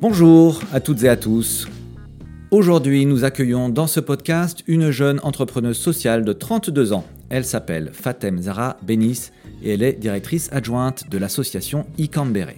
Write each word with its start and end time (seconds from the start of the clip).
Bonjour 0.00 0.60
à 0.72 0.80
toutes 0.80 1.02
et 1.04 1.08
à 1.08 1.16
tous. 1.16 1.66
Aujourd'hui, 2.50 3.06
nous 3.06 3.24
accueillons 3.24 3.70
dans 3.70 3.86
ce 3.86 4.00
podcast 4.00 4.62
une 4.66 4.90
jeune 4.90 5.18
entrepreneuse 5.22 5.78
sociale 5.78 6.26
de 6.26 6.34
32 6.34 6.92
ans. 6.92 7.06
Elle 7.30 7.46
s'appelle 7.46 7.90
Fatem 7.94 8.42
Zara 8.42 8.76
Benis 8.82 9.30
et 9.62 9.72
elle 9.72 9.82
est 9.82 9.94
directrice 9.94 10.50
adjointe 10.52 11.08
de 11.08 11.16
l'association 11.16 11.86
Icambere. 11.96 12.52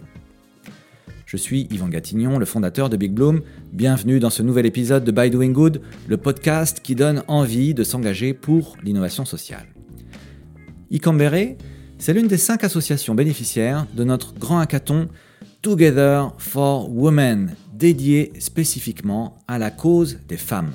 Je 1.26 1.36
suis 1.36 1.66
Yvan 1.70 1.88
Gatignon, 1.88 2.38
le 2.38 2.46
fondateur 2.46 2.88
de 2.88 2.96
Big 2.96 3.12
Bloom. 3.12 3.42
Bienvenue 3.74 4.20
dans 4.20 4.30
ce 4.30 4.44
nouvel 4.44 4.66
épisode 4.66 5.02
de 5.02 5.10
By 5.10 5.30
Doing 5.30 5.50
Good, 5.50 5.80
le 6.06 6.16
podcast 6.16 6.78
qui 6.78 6.94
donne 6.94 7.24
envie 7.26 7.74
de 7.74 7.82
s'engager 7.82 8.32
pour 8.32 8.76
l'innovation 8.84 9.24
sociale. 9.24 9.66
Icambere, 10.92 11.56
c'est 11.98 12.12
l'une 12.12 12.28
des 12.28 12.36
cinq 12.36 12.62
associations 12.62 13.16
bénéficiaires 13.16 13.84
de 13.92 14.04
notre 14.04 14.32
grand 14.34 14.60
hackathon 14.60 15.08
Together 15.60 16.32
for 16.38 16.88
Women, 16.88 17.56
dédié 17.72 18.32
spécifiquement 18.38 19.38
à 19.48 19.58
la 19.58 19.72
cause 19.72 20.18
des 20.28 20.36
femmes. 20.36 20.74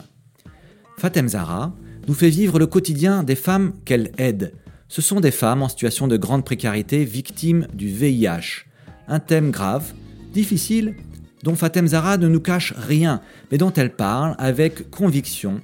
Fatem 0.98 1.30
Zara 1.30 1.74
nous 2.10 2.14
fait 2.14 2.30
vivre 2.30 2.60
le 2.60 2.68
quotidien 2.68 3.24
des 3.24 3.36
femmes 3.36 3.72
qu'elle 3.86 4.12
aide. 4.18 4.52
Ce 4.90 5.02
sont 5.02 5.22
des 5.22 5.32
femmes 5.32 5.62
en 5.62 5.70
situation 5.70 6.10
de 6.10 6.18
grande 6.18 6.44
précarité 6.44 7.06
victimes 7.06 7.66
du 7.74 7.88
VIH. 7.88 8.66
Un 9.08 9.22
thème 9.22 9.52
grave, 9.52 9.94
difficile, 10.34 10.96
dont 11.44 11.56
Fatem 11.56 11.88
Zara 11.88 12.18
ne 12.18 12.28
nous 12.28 12.40
cache 12.40 12.74
rien, 12.78 13.22
mais 13.52 13.58
dont 13.58 13.74
elle 13.74 13.96
parle 13.96 14.36
avec 14.38 14.90
conviction 14.90 15.62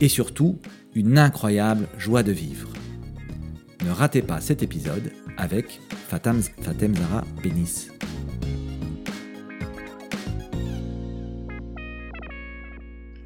et 0.00 0.08
surtout 0.08 0.58
une 0.94 1.18
incroyable 1.18 1.86
joie 1.98 2.22
de 2.22 2.32
vivre. 2.32 2.70
Ne 3.84 3.90
ratez 3.90 4.22
pas 4.22 4.40
cet 4.40 4.62
épisode 4.62 5.12
avec 5.36 5.80
Fatem, 6.08 6.42
Fatem 6.42 6.94
Zara 6.94 7.24
Bénis. 7.42 7.88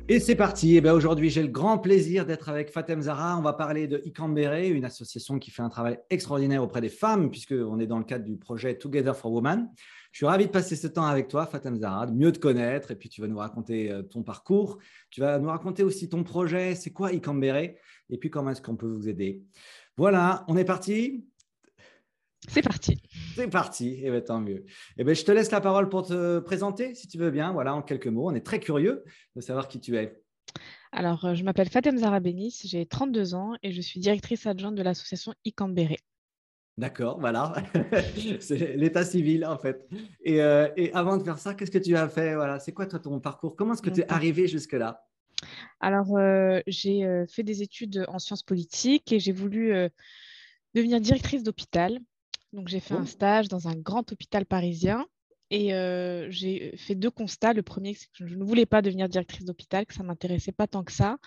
Et 0.09 0.21
c'est 0.21 0.35
parti. 0.35 0.77
Eh 0.77 0.83
bien 0.83 0.93
aujourd'hui, 0.93 1.31
j'ai 1.31 1.43
le 1.43 1.49
grand 1.49 1.79
plaisir 1.79 2.27
d'être 2.27 2.51
avec 2.51 2.71
Fatem 2.71 3.01
Zara. 3.01 3.39
On 3.39 3.41
va 3.41 3.55
parler 3.55 3.87
de 3.87 4.03
Icambere, 4.05 4.71
une 4.71 4.85
association 4.85 5.39
qui 5.39 5.51
fait 5.51 5.63
un 5.63 5.71
travail 5.71 5.99
extraordinaire 6.11 6.63
auprès 6.63 6.83
des 6.83 6.91
femmes, 6.91 7.31
puisqu'on 7.31 7.79
est 7.79 7.87
dans 7.87 7.97
le 7.97 8.05
cadre 8.05 8.25
du 8.27 8.37
projet 8.37 8.77
Together 8.77 9.17
for 9.17 9.33
Women. 9.33 9.71
Je 10.13 10.19
suis 10.19 10.27
ravi 10.27 10.47
de 10.47 10.51
passer 10.51 10.77
ce 10.77 10.87
temps 10.87 11.07
avec 11.07 11.29
toi, 11.29 11.47
Fatem 11.47 11.75
Zara, 11.77 12.07
de 12.07 12.13
mieux 12.13 12.33
te 12.33 12.39
connaître. 12.39 12.91
Et 12.91 12.97
puis, 12.97 13.09
tu 13.09 13.23
vas 13.23 13.29
nous 13.29 13.39
raconter 13.39 13.91
euh, 13.91 14.03
ton 14.03 14.23
parcours. 14.23 14.79
Tu 15.11 15.21
vas 15.21 15.39
nous 15.39 15.49
raconter 15.49 15.83
aussi 15.83 16.09
ton 16.11 16.23
projet. 16.23 16.75
C'est 16.75 16.93
quoi 16.93 17.13
Icambere 17.13 17.57
Et 18.11 18.19
puis, 18.21 18.29
comment 18.29 18.51
est-ce 18.51 18.61
qu'on 18.61 18.77
peut 18.77 18.87
vous 18.87 19.09
aider? 19.09 19.43
Voilà, 19.97 20.45
on 20.49 20.57
est 20.59 20.67
parti? 20.67 21.25
C'est 22.47 22.61
parti. 22.61 23.01
C'est 23.35 23.49
parti. 23.49 23.89
Et 23.89 24.07
eh 24.07 24.11
bien, 24.11 24.21
tant 24.21 24.41
mieux. 24.41 24.67
Eh 24.99 25.05
bien, 25.05 25.15
je 25.15 25.25
te 25.25 25.33
laisse 25.33 25.51
la 25.51 25.63
parole 25.63 25.89
pour 25.89 26.07
te 26.07 26.41
présenter, 26.41 26.95
si 26.95 27.09
tu 27.09 27.17
veux 27.17 27.31
bien. 27.31 27.53
Voilà, 27.53 27.75
en 27.75 27.81
quelques 27.81 28.09
mots. 28.09 28.29
On 28.29 28.35
est 28.35 28.45
très 28.45 28.61
curieux 28.61 29.05
de 29.35 29.41
savoir 29.41 29.67
qui 29.67 29.81
tu 29.81 29.97
es. 29.97 30.23
Alors, 30.93 31.25
euh, 31.25 31.35
je 31.35 31.43
m'appelle 31.43 31.71
Fatem 31.71 31.97
Zara 31.97 32.21
Benis, 32.21 32.61
j'ai 32.65 32.85
32 32.85 33.35
ans 33.35 33.55
et 33.63 33.73
je 33.73 33.81
suis 33.81 33.99
directrice 33.99 34.47
adjointe 34.47 34.75
de 34.75 34.83
l'association 34.83 35.33
Icambéré. 35.47 35.97
D'accord, 36.79 37.21
voilà. 37.21 37.53
c'est 38.41 38.77
l'état 38.77 39.05
civil, 39.05 39.45
en 39.45 39.59
fait. 39.59 39.87
Euh, 40.27 40.71
et, 40.77 40.93
avant 40.95 41.17
de 41.17 41.23
faire 41.23 41.39
ça, 41.39 41.55
qu'est-ce 41.55 41.71
que 41.71 41.79
tu 41.79 41.97
as 41.97 42.09
fait? 42.09 42.35
Voilà. 42.35 42.59
C'est 42.59 42.73
quoi, 42.73 42.87
toi, 42.87 42.99
ton 42.99 43.21
parcours? 43.21 43.57
Comment 43.57 43.75
est-ce 43.75 43.83
que 43.83 43.91
tu 43.91 44.01
es 44.01 44.11
arrivé 44.11 44.49
jusque-là? 44.49 45.05
Alors, 45.81 46.17
euh, 46.17 46.61
j'ai 46.67 47.05
fait 47.29 47.43
des 47.43 47.63
études 47.63 48.05
en 48.09 48.19
sciences 48.19 48.43
politiques 48.43 49.13
et 49.13 49.19
j'ai 49.19 49.33
voulu 49.33 49.75
devenir 50.75 51.01
directrice 51.01 51.43
d'hôpital. 51.43 51.99
Donc, 52.53 52.69
j'ai 52.69 52.81
fait 52.81 52.95
un 52.95 53.03
oh. 53.03 53.07
stage 53.07 53.49
dans 53.49 53.69
un 53.69 53.75
grand 53.75 54.11
hôpital 54.11 54.47
parisien 54.47 55.07
et 55.53 55.75
euh, 55.75 56.31
j'ai 56.31 56.75
fait 56.79 56.95
deux 56.95 57.11
constats. 57.11 57.53
Le 57.53 57.63
premier, 57.63 57.93
c'est 57.93 58.07
que 58.07 58.27
je 58.27 58.35
ne 58.37 58.43
voulais 58.43 58.65
pas 58.65 58.81
devenir 58.81 59.07
directrice 59.07 59.45
d'hôpital, 59.45 59.85
que 59.85 59.93
ça 59.93 60.03
ne 60.03 60.09
m'intéressait 60.09 60.51
pas 60.51 60.67
tant 60.67 60.83
que 60.83 60.93
ça. 60.93 61.19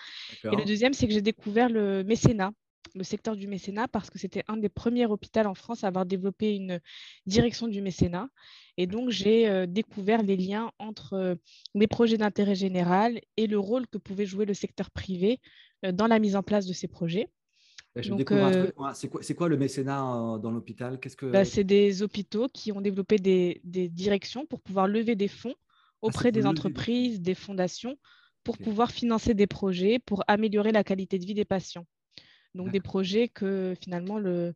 Et 0.43 0.55
le 0.55 0.65
deuxième, 0.65 0.93
c'est 0.93 1.05
que 1.05 1.13
j'ai 1.13 1.21
découvert 1.21 1.69
le 1.69 2.03
mécénat, 2.03 2.51
le 2.93 3.03
secteur 3.03 3.35
du 3.35 3.47
mécénat, 3.47 3.87
parce 3.87 4.09
que 4.09 4.19
c'était 4.19 4.43
un 4.47 4.57
des 4.57 4.69
premiers 4.69 5.05
hôpitaux 5.05 5.41
en 5.41 5.53
France 5.53 5.83
à 5.83 5.87
avoir 5.87 6.05
développé 6.05 6.55
une 6.55 6.79
direction 7.25 7.67
du 7.67 7.81
mécénat. 7.81 8.29
Et 8.77 8.87
donc, 8.87 9.09
j'ai 9.09 9.47
euh, 9.47 9.65
découvert 9.65 10.21
les 10.21 10.37
liens 10.37 10.71
entre 10.79 11.13
euh, 11.13 11.35
mes 11.73 11.87
projets 11.87 12.17
d'intérêt 12.17 12.55
général 12.55 13.19
et 13.37 13.47
le 13.47 13.59
rôle 13.59 13.87
que 13.87 13.97
pouvait 13.97 14.25
jouer 14.25 14.45
le 14.45 14.53
secteur 14.53 14.91
privé 14.91 15.39
dans 15.93 16.07
la 16.07 16.19
mise 16.19 16.35
en 16.35 16.41
place 16.41 16.65
de 16.65 16.73
ces 16.73 16.87
projets. 16.87 17.29
Euh, 17.97 18.71
c'est 18.93 19.35
quoi, 19.35 19.47
le 19.47 19.57
mécénat 19.57 20.01
euh, 20.01 20.37
dans 20.37 20.51
l'hôpital? 20.51 20.99
Qu'est-ce 20.99 21.15
que... 21.15 21.27
Bah, 21.27 21.45
c'est 21.45 21.63
des 21.63 22.01
hôpitaux 22.01 22.47
qui 22.53 22.71
ont 22.71 22.81
développé 22.81 23.17
des, 23.17 23.61
directions 23.63 24.45
pour 24.45 24.61
pouvoir 24.61 24.87
lever 24.87 25.15
des 25.15 25.29
fonds 25.29 25.55
ah, 25.55 25.97
auprès 26.01 26.31
des 26.31 26.45
entreprises, 26.45 27.21
des... 27.21 27.35
fondations, 27.35 27.97
pour 28.43 28.57
pouvoir 28.57 28.91
financer 28.91 29.33
des 29.33 29.47
projets 29.47 29.99
pour 29.99 30.23
améliorer 30.27 30.71
la 30.71 30.83
qualité 30.83 31.17
de 31.19 31.25
vie 31.25 31.33
des 31.33 31.45
patients. 31.45 31.85
Donc 32.55 32.71
des 32.71 32.79
projets 32.79 33.27
que 33.27 33.75
finalement 33.81 34.17
le, 34.17 34.55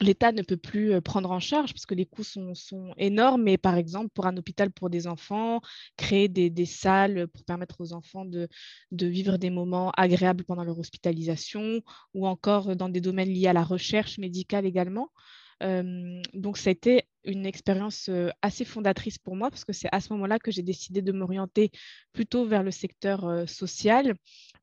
l'État 0.00 0.32
ne 0.32 0.42
peut 0.42 0.56
plus 0.56 0.92
euh, 0.92 1.00
prendre 1.00 1.30
en 1.30 1.40
charge 1.40 1.72
parce 1.72 1.86
que 1.86 1.94
les 1.94 2.06
coûts 2.06 2.24
sont, 2.24 2.54
énormes. 2.96 3.42
Mais 3.42 3.58
par 3.58 3.76
exemple, 3.76 4.10
pour 4.14 4.26
un 4.26 4.36
hôpital 4.36 4.70
pour 4.70 4.90
des 4.90 5.06
enfants, 5.06 5.60
créer 5.96 6.28
des, 6.28 6.66
salles 6.66 7.28
pour 7.28 7.44
permettre 7.44 7.80
aux 7.80 7.92
enfants 7.92 8.24
de, 8.24 8.48
de, 8.90 9.06
vivre 9.06 9.36
des 9.36 9.50
moments 9.50 9.90
agréables 9.96 10.44
pendant 10.44 10.64
leur 10.64 10.78
hospitalisation 10.78 11.80
ou 12.14 12.26
encore 12.26 12.76
dans 12.76 12.88
des 12.88 13.00
domaines 13.00 13.30
liés 13.30 13.48
à 13.48 13.52
la 13.52 13.64
recherche 13.64 14.18
médicale 14.18 14.66
également. 14.66 15.10
Euh, 15.62 16.20
donc, 16.34 16.58
ça 16.58 16.70
a 16.70 16.72
été 16.72 17.04
une 17.24 17.46
expérience 17.46 18.08
euh, 18.08 18.28
assez 18.42 18.64
fondatrice 18.64 19.18
pour 19.18 19.36
moi 19.36 19.50
parce 19.50 19.64
que 19.64 19.72
c'est 19.72 19.88
à 19.92 20.00
ce 20.00 20.12
moment-là 20.12 20.38
que 20.38 20.50
j'ai 20.50 20.62
décidé 20.62 21.00
de 21.00 21.12
m'orienter 21.12 21.70
plutôt 22.12 22.44
vers 22.44 22.62
le 22.62 22.70
secteur 22.70 23.48
social 23.48 24.14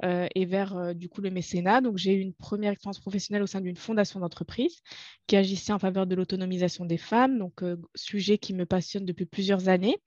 euh, 0.03 0.27
et 0.33 0.45
vers 0.45 0.75
euh, 0.75 0.93
du 0.93 1.09
coup 1.09 1.21
le 1.21 1.29
mécénat. 1.29 1.81
Donc 1.81 1.97
j'ai 1.97 2.13
eu 2.13 2.21
une 2.21 2.33
première 2.33 2.71
expérience 2.71 2.99
professionnelle 2.99 3.43
au 3.43 3.47
sein 3.47 3.61
d'une 3.61 3.77
fondation 3.77 4.19
d'entreprise 4.19 4.81
qui 5.27 5.35
agissait 5.35 5.73
en 5.73 5.79
faveur 5.79 6.07
de 6.07 6.15
l'autonomisation 6.15 6.85
des 6.85 6.97
femmes, 6.97 7.37
donc 7.37 7.61
euh, 7.61 7.77
sujet 7.95 8.37
qui 8.37 8.53
me 8.53 8.65
passionne 8.65 9.05
depuis 9.05 9.25
plusieurs 9.25 9.69
années. 9.69 9.97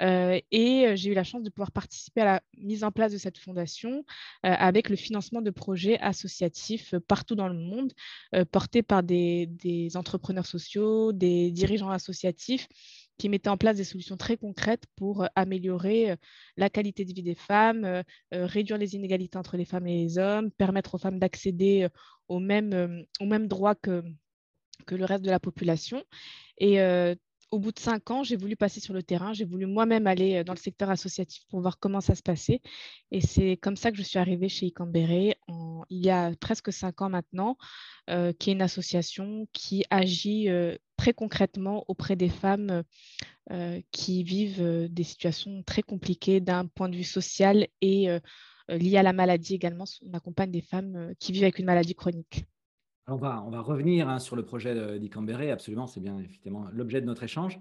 et 0.00 0.92
j'ai 0.96 1.10
eu 1.10 1.14
la 1.14 1.24
chance 1.24 1.42
de 1.42 1.50
pouvoir 1.50 1.72
participer 1.72 2.22
à 2.22 2.24
la 2.24 2.42
mise 2.56 2.84
en 2.84 2.90
place 2.90 3.12
de 3.12 3.18
cette 3.18 3.38
fondation 3.38 4.04
avec 4.42 4.88
le 4.88 4.96
financement 4.96 5.42
de 5.42 5.50
projets 5.50 5.98
associatifs 6.00 6.94
partout 7.06 7.34
dans 7.34 7.48
le 7.48 7.54
monde, 7.54 7.92
portés 8.50 8.82
par 8.82 9.02
des, 9.02 9.46
des 9.46 9.96
entrepreneurs 9.96 10.46
sociaux, 10.46 11.12
des 11.12 11.50
dirigeants 11.50 11.90
associatifs 11.90 12.68
qui 13.20 13.28
mettait 13.28 13.50
en 13.50 13.58
place 13.58 13.76
des 13.76 13.84
solutions 13.84 14.16
très 14.16 14.38
concrètes 14.38 14.84
pour 14.96 15.24
euh, 15.24 15.26
améliorer 15.36 16.12
euh, 16.12 16.16
la 16.56 16.70
qualité 16.70 17.04
de 17.04 17.12
vie 17.12 17.22
des 17.22 17.34
femmes, 17.34 17.84
euh, 17.84 18.02
réduire 18.32 18.78
les 18.78 18.94
inégalités 18.94 19.36
entre 19.36 19.58
les 19.58 19.66
femmes 19.66 19.86
et 19.86 20.02
les 20.04 20.16
hommes, 20.16 20.50
permettre 20.50 20.94
aux 20.94 20.98
femmes 20.98 21.18
d'accéder 21.18 21.86
aux 22.28 22.38
mêmes, 22.38 23.04
aux 23.20 23.26
mêmes 23.26 23.46
droits 23.46 23.74
que, 23.74 24.02
que 24.86 24.94
le 24.94 25.04
reste 25.04 25.22
de 25.24 25.30
la 25.30 25.38
population. 25.38 26.02
Et 26.56 26.78
au 27.50 27.58
bout 27.58 27.72
de 27.72 27.78
cinq 27.78 28.10
ans, 28.10 28.22
j'ai 28.22 28.36
voulu 28.36 28.56
passer 28.56 28.80
sur 28.80 28.94
le 28.94 29.02
terrain, 29.02 29.32
j'ai 29.32 29.44
voulu 29.44 29.66
moi-même 29.66 30.06
aller 30.06 30.44
dans 30.44 30.52
le 30.52 30.58
secteur 30.58 30.90
associatif 30.90 31.42
pour 31.48 31.60
voir 31.60 31.78
comment 31.78 32.00
ça 32.00 32.14
se 32.14 32.22
passait. 32.22 32.60
Et 33.10 33.20
c'est 33.20 33.56
comme 33.56 33.76
ça 33.76 33.90
que 33.90 33.96
je 33.96 34.02
suis 34.02 34.18
arrivée 34.18 34.48
chez 34.48 34.66
Icambéré 34.66 35.36
il 35.90 36.04
y 36.04 36.10
a 36.10 36.32
presque 36.40 36.72
cinq 36.72 37.02
ans 37.02 37.08
maintenant, 37.08 37.56
qui 38.06 38.50
est 38.50 38.52
une 38.52 38.62
association 38.62 39.48
qui 39.52 39.84
agit 39.90 40.48
très 40.96 41.12
concrètement 41.14 41.84
auprès 41.88 42.14
des 42.14 42.28
femmes 42.28 42.84
euh, 43.50 43.80
qui 43.90 44.22
vivent 44.22 44.62
euh, 44.62 44.86
des 44.88 45.02
situations 45.02 45.62
très 45.64 45.82
compliquées 45.82 46.40
d'un 46.40 46.66
point 46.66 46.88
de 46.88 46.94
vue 46.94 47.04
social 47.04 47.66
et 47.80 48.08
euh, 48.08 48.20
lié 48.68 48.98
à 48.98 49.02
la 49.02 49.12
maladie 49.12 49.54
également. 49.54 49.84
On 50.06 50.12
accompagne 50.12 50.52
des 50.52 50.60
femmes 50.60 51.14
qui 51.18 51.32
vivent 51.32 51.44
avec 51.44 51.58
une 51.58 51.64
maladie 51.64 51.94
chronique. 51.94 52.44
On 53.10 53.16
va, 53.16 53.42
on 53.46 53.50
va 53.50 53.60
revenir 53.60 54.08
hein, 54.08 54.18
sur 54.18 54.36
le 54.36 54.44
projet 54.44 54.98
d'Icambéré, 54.98 55.50
absolument, 55.50 55.86
c'est 55.86 56.00
bien 56.00 56.18
effectivement 56.18 56.66
l'objet 56.72 57.00
de 57.00 57.06
notre 57.06 57.24
échange. 57.24 57.58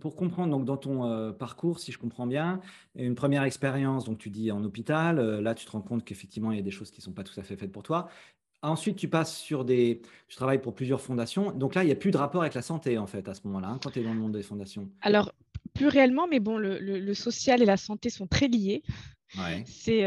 pour 0.00 0.16
comprendre, 0.16 0.50
donc, 0.50 0.64
dans 0.64 0.76
ton 0.76 1.32
parcours, 1.32 1.78
si 1.78 1.92
je 1.92 1.98
comprends 1.98 2.26
bien, 2.26 2.60
une 2.96 3.14
première 3.14 3.44
expérience, 3.44 4.04
donc 4.04 4.18
tu 4.18 4.28
dis 4.28 4.50
en 4.50 4.62
hôpital, 4.64 5.40
là 5.40 5.54
tu 5.54 5.64
te 5.64 5.70
rends 5.70 5.80
compte 5.80 6.04
qu'effectivement 6.04 6.50
il 6.50 6.56
y 6.56 6.60
a 6.60 6.64
des 6.64 6.70
choses 6.70 6.90
qui 6.90 7.00
ne 7.00 7.04
sont 7.04 7.12
pas 7.12 7.24
tout 7.24 7.38
à 7.38 7.42
fait 7.42 7.56
faites 7.56 7.72
pour 7.72 7.82
toi. 7.82 8.08
Ensuite, 8.62 8.96
tu 8.96 9.08
passes 9.08 9.36
sur 9.36 9.64
des. 9.64 10.02
Tu 10.28 10.36
travailles 10.36 10.60
pour 10.60 10.74
plusieurs 10.74 11.00
fondations. 11.00 11.52
Donc 11.52 11.74
là, 11.74 11.84
il 11.84 11.86
n'y 11.86 11.92
a 11.92 11.96
plus 11.96 12.10
de 12.10 12.16
rapport 12.16 12.40
avec 12.40 12.54
la 12.54 12.62
santé, 12.62 12.98
en 12.98 13.06
fait, 13.06 13.28
à 13.28 13.34
ce 13.34 13.42
moment-là, 13.44 13.68
hein, 13.68 13.78
quand 13.82 13.90
tu 13.90 14.00
es 14.00 14.02
dans 14.02 14.14
le 14.14 14.18
monde 14.18 14.32
des 14.32 14.42
fondations. 14.42 14.88
Alors, 15.02 15.30
plus 15.74 15.88
réellement, 15.88 16.26
mais 16.26 16.40
bon, 16.40 16.58
le, 16.58 17.14
social 17.14 17.62
et 17.62 17.66
la 17.66 17.76
santé 17.76 18.10
sont 18.10 18.26
très 18.26 18.48
liés. 18.48 18.82
C'est, 19.66 20.02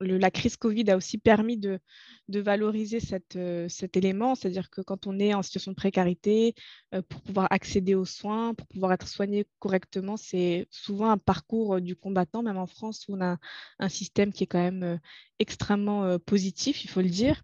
la 0.00 0.30
crise 0.30 0.56
Covid 0.56 0.90
a 0.90 0.96
aussi 0.96 1.18
permis 1.18 1.56
de, 1.56 1.80
de 2.28 2.40
valoriser 2.40 3.00
cette, 3.00 3.38
cet 3.68 3.96
élément, 3.96 4.34
c'est-à-dire 4.34 4.70
que 4.70 4.80
quand 4.80 5.06
on 5.06 5.18
est 5.18 5.34
en 5.34 5.42
situation 5.42 5.72
de 5.72 5.76
précarité, 5.76 6.54
pour 7.08 7.20
pouvoir 7.22 7.48
accéder 7.50 7.94
aux 7.94 8.04
soins, 8.04 8.54
pour 8.54 8.66
pouvoir 8.66 8.92
être 8.92 9.08
soigné 9.08 9.46
correctement, 9.58 10.16
c'est 10.16 10.66
souvent 10.70 11.10
un 11.10 11.18
parcours 11.18 11.80
du 11.80 11.96
combattant, 11.96 12.42
même 12.42 12.56
en 12.56 12.66
France 12.66 13.06
où 13.08 13.14
on 13.14 13.20
a 13.20 13.36
un 13.78 13.88
système 13.88 14.32
qui 14.32 14.44
est 14.44 14.46
quand 14.46 14.62
même 14.62 15.00
extrêmement 15.38 16.18
positif, 16.20 16.84
il 16.84 16.88
faut 16.88 17.02
le 17.02 17.08
dire, 17.08 17.42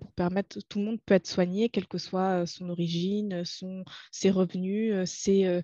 pour 0.00 0.12
permettre 0.12 0.58
tout 0.68 0.78
le 0.78 0.84
monde 0.86 1.00
peut 1.04 1.14
être 1.14 1.26
soigné, 1.26 1.68
quelle 1.68 1.86
que 1.86 1.98
soit 1.98 2.46
son 2.46 2.70
origine, 2.70 3.44
son, 3.44 3.84
ses 4.10 4.30
revenus, 4.30 4.94
ses, 5.04 5.62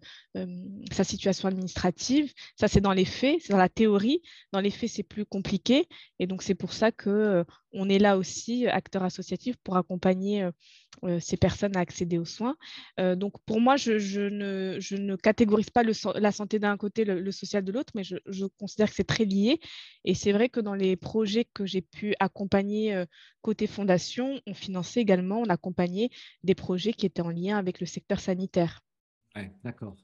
sa 0.92 1.04
situation 1.04 1.48
administrative. 1.48 2.32
Ça, 2.58 2.68
c'est 2.68 2.80
dans 2.80 2.92
les 2.92 3.04
faits, 3.04 3.38
c'est 3.40 3.52
dans 3.52 3.58
la 3.58 3.68
théorie. 3.68 4.22
Dans 4.52 4.60
les 4.60 4.70
faits, 4.70 4.90
c'est 4.90 5.02
plus 5.02 5.24
compliqué. 5.24 5.88
Et 6.18 6.26
donc, 6.26 6.42
c'est 6.42 6.54
pour 6.54 6.72
ça 6.72 6.92
que 6.92 7.44
on 7.74 7.88
est 7.88 7.98
là 7.98 8.16
aussi, 8.16 8.66
acteur 8.66 9.02
associatif, 9.02 9.56
pour 9.62 9.76
accompagner 9.76 10.48
ces 11.20 11.36
personnes 11.36 11.76
à 11.76 11.80
accéder 11.80 12.18
aux 12.18 12.24
soins. 12.24 12.56
donc, 12.98 13.34
pour 13.44 13.60
moi, 13.60 13.76
je, 13.76 14.28
ne, 14.28 15.16
catégorise 15.16 15.70
pas 15.70 15.82
la 15.82 16.32
santé 16.32 16.58
d'un 16.58 16.76
côté, 16.76 17.04
le, 17.04 17.30
social 17.32 17.64
de 17.64 17.72
l'autre, 17.72 17.92
mais 17.94 18.04
je, 18.04 18.46
considère 18.58 18.88
que 18.88 18.94
c'est 18.94 19.04
très 19.04 19.24
lié. 19.24 19.60
Et 20.04 20.14
c'est 20.14 20.32
vrai 20.32 20.48
que 20.48 20.60
dans 20.60 20.74
les 20.74 20.96
projets 20.96 21.44
que 21.52 21.66
j'ai 21.66 21.82
pu 21.82 22.14
accompagner 22.20 23.04
côté 23.42 23.66
fondation, 23.66 24.40
on 24.46 24.54
finançait 24.54 25.00
également, 25.00 25.40
on 25.40 25.48
accompagnait 25.48 26.10
des 26.42 26.54
projets 26.54 26.92
qui 26.92 27.06
étaient 27.06 27.22
en 27.22 27.30
lien 27.30 27.58
avec 27.58 27.80
le 27.80 27.86
secteur 27.86 28.20
sanitaire. 28.20 28.80
Ouais, 29.36 29.52
d'accord. 29.64 29.96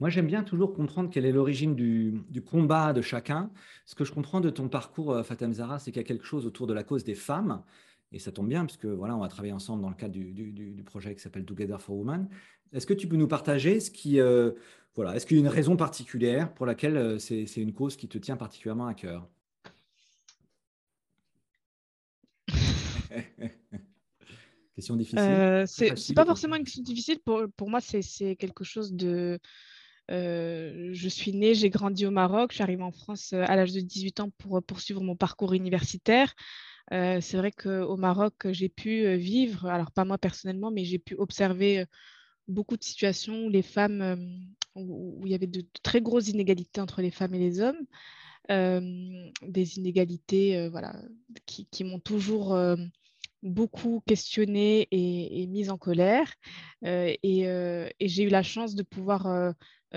Moi, 0.00 0.10
j'aime 0.10 0.26
bien 0.26 0.42
toujours 0.42 0.74
comprendre 0.74 1.08
quelle 1.10 1.24
est 1.24 1.32
l'origine 1.32 1.74
du, 1.74 2.42
combat 2.42 2.92
de 2.92 3.00
chacun. 3.00 3.50
Ce 3.86 3.94
que 3.94 4.04
je 4.04 4.12
comprends 4.12 4.40
de 4.40 4.50
ton 4.50 4.68
parcours, 4.68 5.12
euh, 5.12 5.22
Fatem 5.22 5.52
Zara, 5.52 5.78
c'est 5.78 5.92
qu'il 5.92 6.00
y 6.00 6.04
a 6.04 6.06
quelque 6.06 6.24
chose 6.24 6.46
autour 6.46 6.66
de 6.66 6.74
la 6.74 6.82
cause 6.82 7.04
des 7.04 7.14
femmes. 7.14 7.62
Et 8.12 8.18
ça 8.18 8.32
tombe 8.32 8.48
bien, 8.48 8.64
puisque 8.64 8.86
voilà, 8.86 9.16
on 9.16 9.20
va 9.20 9.28
travailler 9.28 9.52
ensemble 9.52 9.82
dans 9.82 9.88
le 9.88 9.94
cadre 9.96 10.14
du, 10.14 10.82
projet 10.84 11.14
qui 11.14 11.20
s'appelle 11.20 11.44
Together 11.44 11.80
for 11.80 11.96
Women. 11.96 12.28
Est-ce 12.72 12.86
que 12.86 12.94
tu 12.94 13.08
peux 13.08 13.16
nous 13.16 13.28
partager 13.28 13.80
ce 13.80 13.90
qui, 13.90 14.20
euh, 14.20 14.52
voilà, 14.94 15.16
est-ce 15.16 15.26
qu'il 15.26 15.36
y 15.36 15.40
a 15.40 15.42
une 15.42 15.48
raison 15.48 15.76
particulière 15.76 16.54
pour 16.54 16.66
laquelle 16.66 16.96
euh, 16.96 17.18
c'est, 17.18 17.44
une 17.56 17.72
cause 17.72 17.96
qui 17.96 18.06
te 18.06 18.18
tient 18.18 18.36
particulièrement 18.36 18.86
à 18.86 18.94
cœur? 18.94 19.28
Question 24.76 24.96
difficile. 24.96 25.18
Euh, 25.20 25.66
c'est 25.66 26.14
pas 26.14 26.24
forcément 26.24 26.56
une 26.56 26.64
question 26.64 26.82
difficile. 26.82 27.20
Pour, 27.24 27.44
pour 27.56 27.70
moi, 27.70 27.80
c'est 27.80 28.34
quelque 28.36 28.64
chose 28.64 28.92
de, 28.92 29.38
euh, 30.10 30.90
je 30.92 31.08
suis 31.08 31.32
née, 31.32 31.54
j'ai 31.54 31.70
grandi 31.70 32.06
au 32.06 32.10
Maroc, 32.10 32.50
je 32.50 32.56
suis 32.56 32.62
arrivée 32.62 32.82
en 32.82 32.92
France 32.92 33.32
euh, 33.32 33.44
à 33.46 33.56
l'âge 33.56 33.72
de 33.72 33.80
18 33.80 34.20
ans 34.20 34.30
pour 34.38 34.58
euh, 34.58 34.60
poursuivre 34.60 35.02
mon 35.02 35.16
parcours 35.16 35.54
universitaire. 35.54 36.34
c'est 36.90 37.36
vrai 37.36 37.50
qu'au 37.52 37.96
Maroc, 37.96 38.34
j'ai 38.50 38.68
pu 38.68 39.16
vivre, 39.16 39.66
alors 39.66 39.90
pas 39.90 40.04
moi 40.04 40.18
personnellement, 40.18 40.70
mais 40.70 40.84
j'ai 40.84 40.98
pu 40.98 41.14
observer 41.16 41.86
beaucoup 42.46 42.76
de 42.76 42.84
situations 42.84 43.46
où 43.46 43.48
les 43.48 43.62
femmes, 43.62 44.46
où, 44.74 45.22
il 45.24 45.32
y 45.32 45.34
avait 45.34 45.46
de, 45.46 45.64
très 45.82 46.02
grosses 46.02 46.28
inégalités 46.28 46.80
entre 46.82 47.00
les 47.00 47.10
femmes 47.10 47.34
et 47.34 47.38
les 47.38 47.60
hommes. 47.60 47.86
des 48.50 49.78
inégalités 49.78 50.68
voilà, 50.68 50.94
qui, 51.46 51.84
m'ont 51.84 52.00
toujours 52.00 52.54
beaucoup 53.42 54.02
questionnée 54.06 54.86
et, 54.90 55.46
mise 55.46 55.70
en 55.70 55.78
colère. 55.78 56.30
et, 56.82 57.88
j'ai 58.02 58.22
eu 58.24 58.28
la 58.28 58.42
chance 58.42 58.74
de 58.74 58.82
pouvoir 58.82 59.54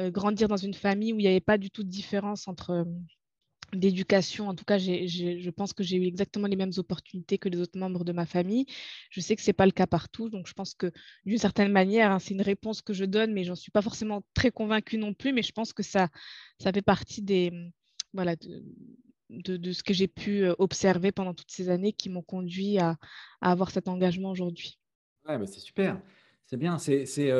grandir 0.09 0.47
dans 0.47 0.57
une 0.57 0.73
famille 0.73 1.13
où 1.13 1.19
il 1.19 1.23
n'y 1.23 1.27
avait 1.27 1.39
pas 1.39 1.57
du 1.57 1.71
tout 1.71 1.83
de 1.83 1.89
différence 1.89 2.47
entre 2.47 2.71
euh, 2.71 2.83
d'éducation. 3.73 4.47
En 4.47 4.55
tout 4.55 4.65
cas, 4.65 4.77
je 4.77 5.49
pense 5.49 5.73
que 5.73 5.83
j'ai 5.83 5.97
eu 5.97 6.05
exactement 6.05 6.47
les 6.47 6.55
mêmes 6.55 6.71
opportunités 6.77 7.37
que 7.37 7.49
les 7.49 7.59
autres 7.59 7.77
membres 7.77 8.03
de 8.03 8.11
ma 8.11 8.25
famille. 8.25 8.65
Je 9.09 9.19
sais 9.19 9.35
que 9.35 9.41
ce 9.41 9.49
n'est 9.49 9.53
pas 9.53 9.65
le 9.65 9.71
cas 9.71 9.87
partout, 9.87 10.29
donc 10.29 10.47
je 10.47 10.53
pense 10.53 10.73
que 10.73 10.91
d'une 11.25 11.37
certaine 11.37 11.71
manière, 11.71 12.11
hein, 12.11 12.19
c'est 12.19 12.33
une 12.33 12.41
réponse 12.41 12.81
que 12.81 12.93
je 12.93 13.05
donne, 13.05 13.33
mais 13.33 13.43
j'en 13.43 13.55
suis 13.55 13.71
pas 13.71 13.81
forcément 13.81 14.23
très 14.33 14.51
convaincue 14.51 14.97
non 14.97 15.13
plus, 15.13 15.33
mais 15.33 15.43
je 15.43 15.51
pense 15.51 15.73
que 15.73 15.83
ça, 15.83 16.07
ça 16.61 16.71
fait 16.71 16.81
partie 16.81 17.21
des, 17.21 17.51
voilà, 18.13 18.35
de, 18.37 18.63
de, 19.29 19.71
ce 19.73 19.83
que 19.83 19.93
j'ai 19.93 20.07
pu 20.07 20.43
euh, 20.43 20.53
observer 20.59 21.11
pendant 21.11 21.33
toutes 21.33 21.51
ces 21.51 21.69
années 21.69 21.93
qui 21.93 22.09
m'ont 22.09 22.21
conduit 22.21 22.77
à, 22.79 22.97
à, 23.41 23.51
avoir 23.51 23.71
cet 23.71 23.87
engagement 23.87 24.29
aujourd'hui. 24.29 24.79
Ouais, 25.27 25.37
bah, 25.37 25.45
c'est 25.45 25.59
super. 25.59 26.01
C'est 26.47 26.57
bien. 26.57 26.79
C'est, 26.79 27.31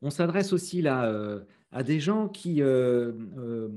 on 0.00 0.10
s'adresse 0.10 0.52
aussi 0.52 0.82
là 0.82 1.42
à 1.72 1.82
des 1.82 2.00
gens 2.00 2.28
qui 2.28 2.62
euh, 2.62 3.12
euh, 3.38 3.68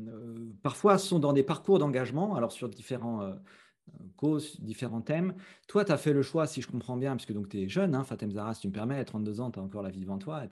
parfois 0.62 0.98
sont 0.98 1.18
dans 1.18 1.34
des 1.34 1.44
parcours 1.44 1.80
d'engagement, 1.80 2.36
alors 2.36 2.52
sur 2.52 2.68
différents 2.68 3.22
euh, 3.22 3.34
causes, 4.18 4.60
différents 4.60 5.02
thèmes. 5.02 5.34
Toi, 5.68 5.86
tu 5.86 5.94
as 5.94 5.98
fait 5.98 6.12
le 6.12 6.22
choix, 6.22 6.46
si 6.46 6.62
je 6.62 6.68
comprends 6.68 6.98
bien, 6.98 7.16
puisque 7.16 7.34
tu 7.48 7.62
es 7.62 7.70
jeune, 7.70 7.96
hein, 7.96 8.04
Fatem 8.04 8.32
Zara, 8.32 8.54
si 8.54 8.62
tu 8.62 8.68
me 8.68 8.74
permets, 8.74 9.00
à 9.00 9.06
32 9.06 9.40
ans, 9.40 9.50
tu 9.50 9.60
as 9.60 9.62
encore 9.62 9.82
la 9.82 9.90
vie 9.90 10.02
devant 10.02 10.18
toi. 10.18 10.44